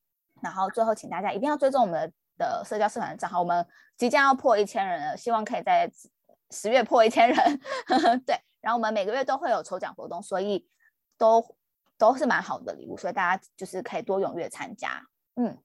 [0.41, 3.65] 然后最后请大家一定要追踪我们的社交社团的账号，我们
[3.97, 5.91] 即将要破一千人了，希望可以在
[6.51, 7.37] 十月破一千人。
[8.25, 10.67] 对，然后我们每个月都会有抽奖活动，所以
[11.17, 11.43] 都
[11.97, 15.01] 都是蛮好的礼物，所以大家就是可以多踊跃参加。
[15.35, 15.57] 嗯，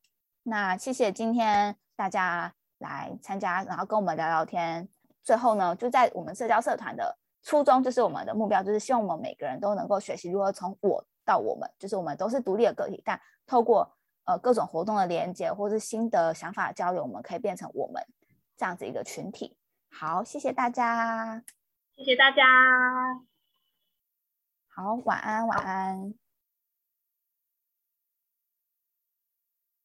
[0.44, 4.86] 那谢谢今天大家来参加，然后跟我们聊聊天。
[5.22, 13.90] 最后呢，就在我们社交社团的初衷，就是我们的目标，就是希望我们每个人都能够学习如何从我到我们，就是我们都是独立的个体，但透过
[14.24, 18.02] 呃各种活动的连接或是新的想法交流，我们可以变成我们
[18.56, 19.56] 这样子一个群体。
[19.90, 21.42] 好，谢谢大家，
[21.96, 22.44] 谢谢大家，
[24.68, 26.19] 好，晚安，晚安。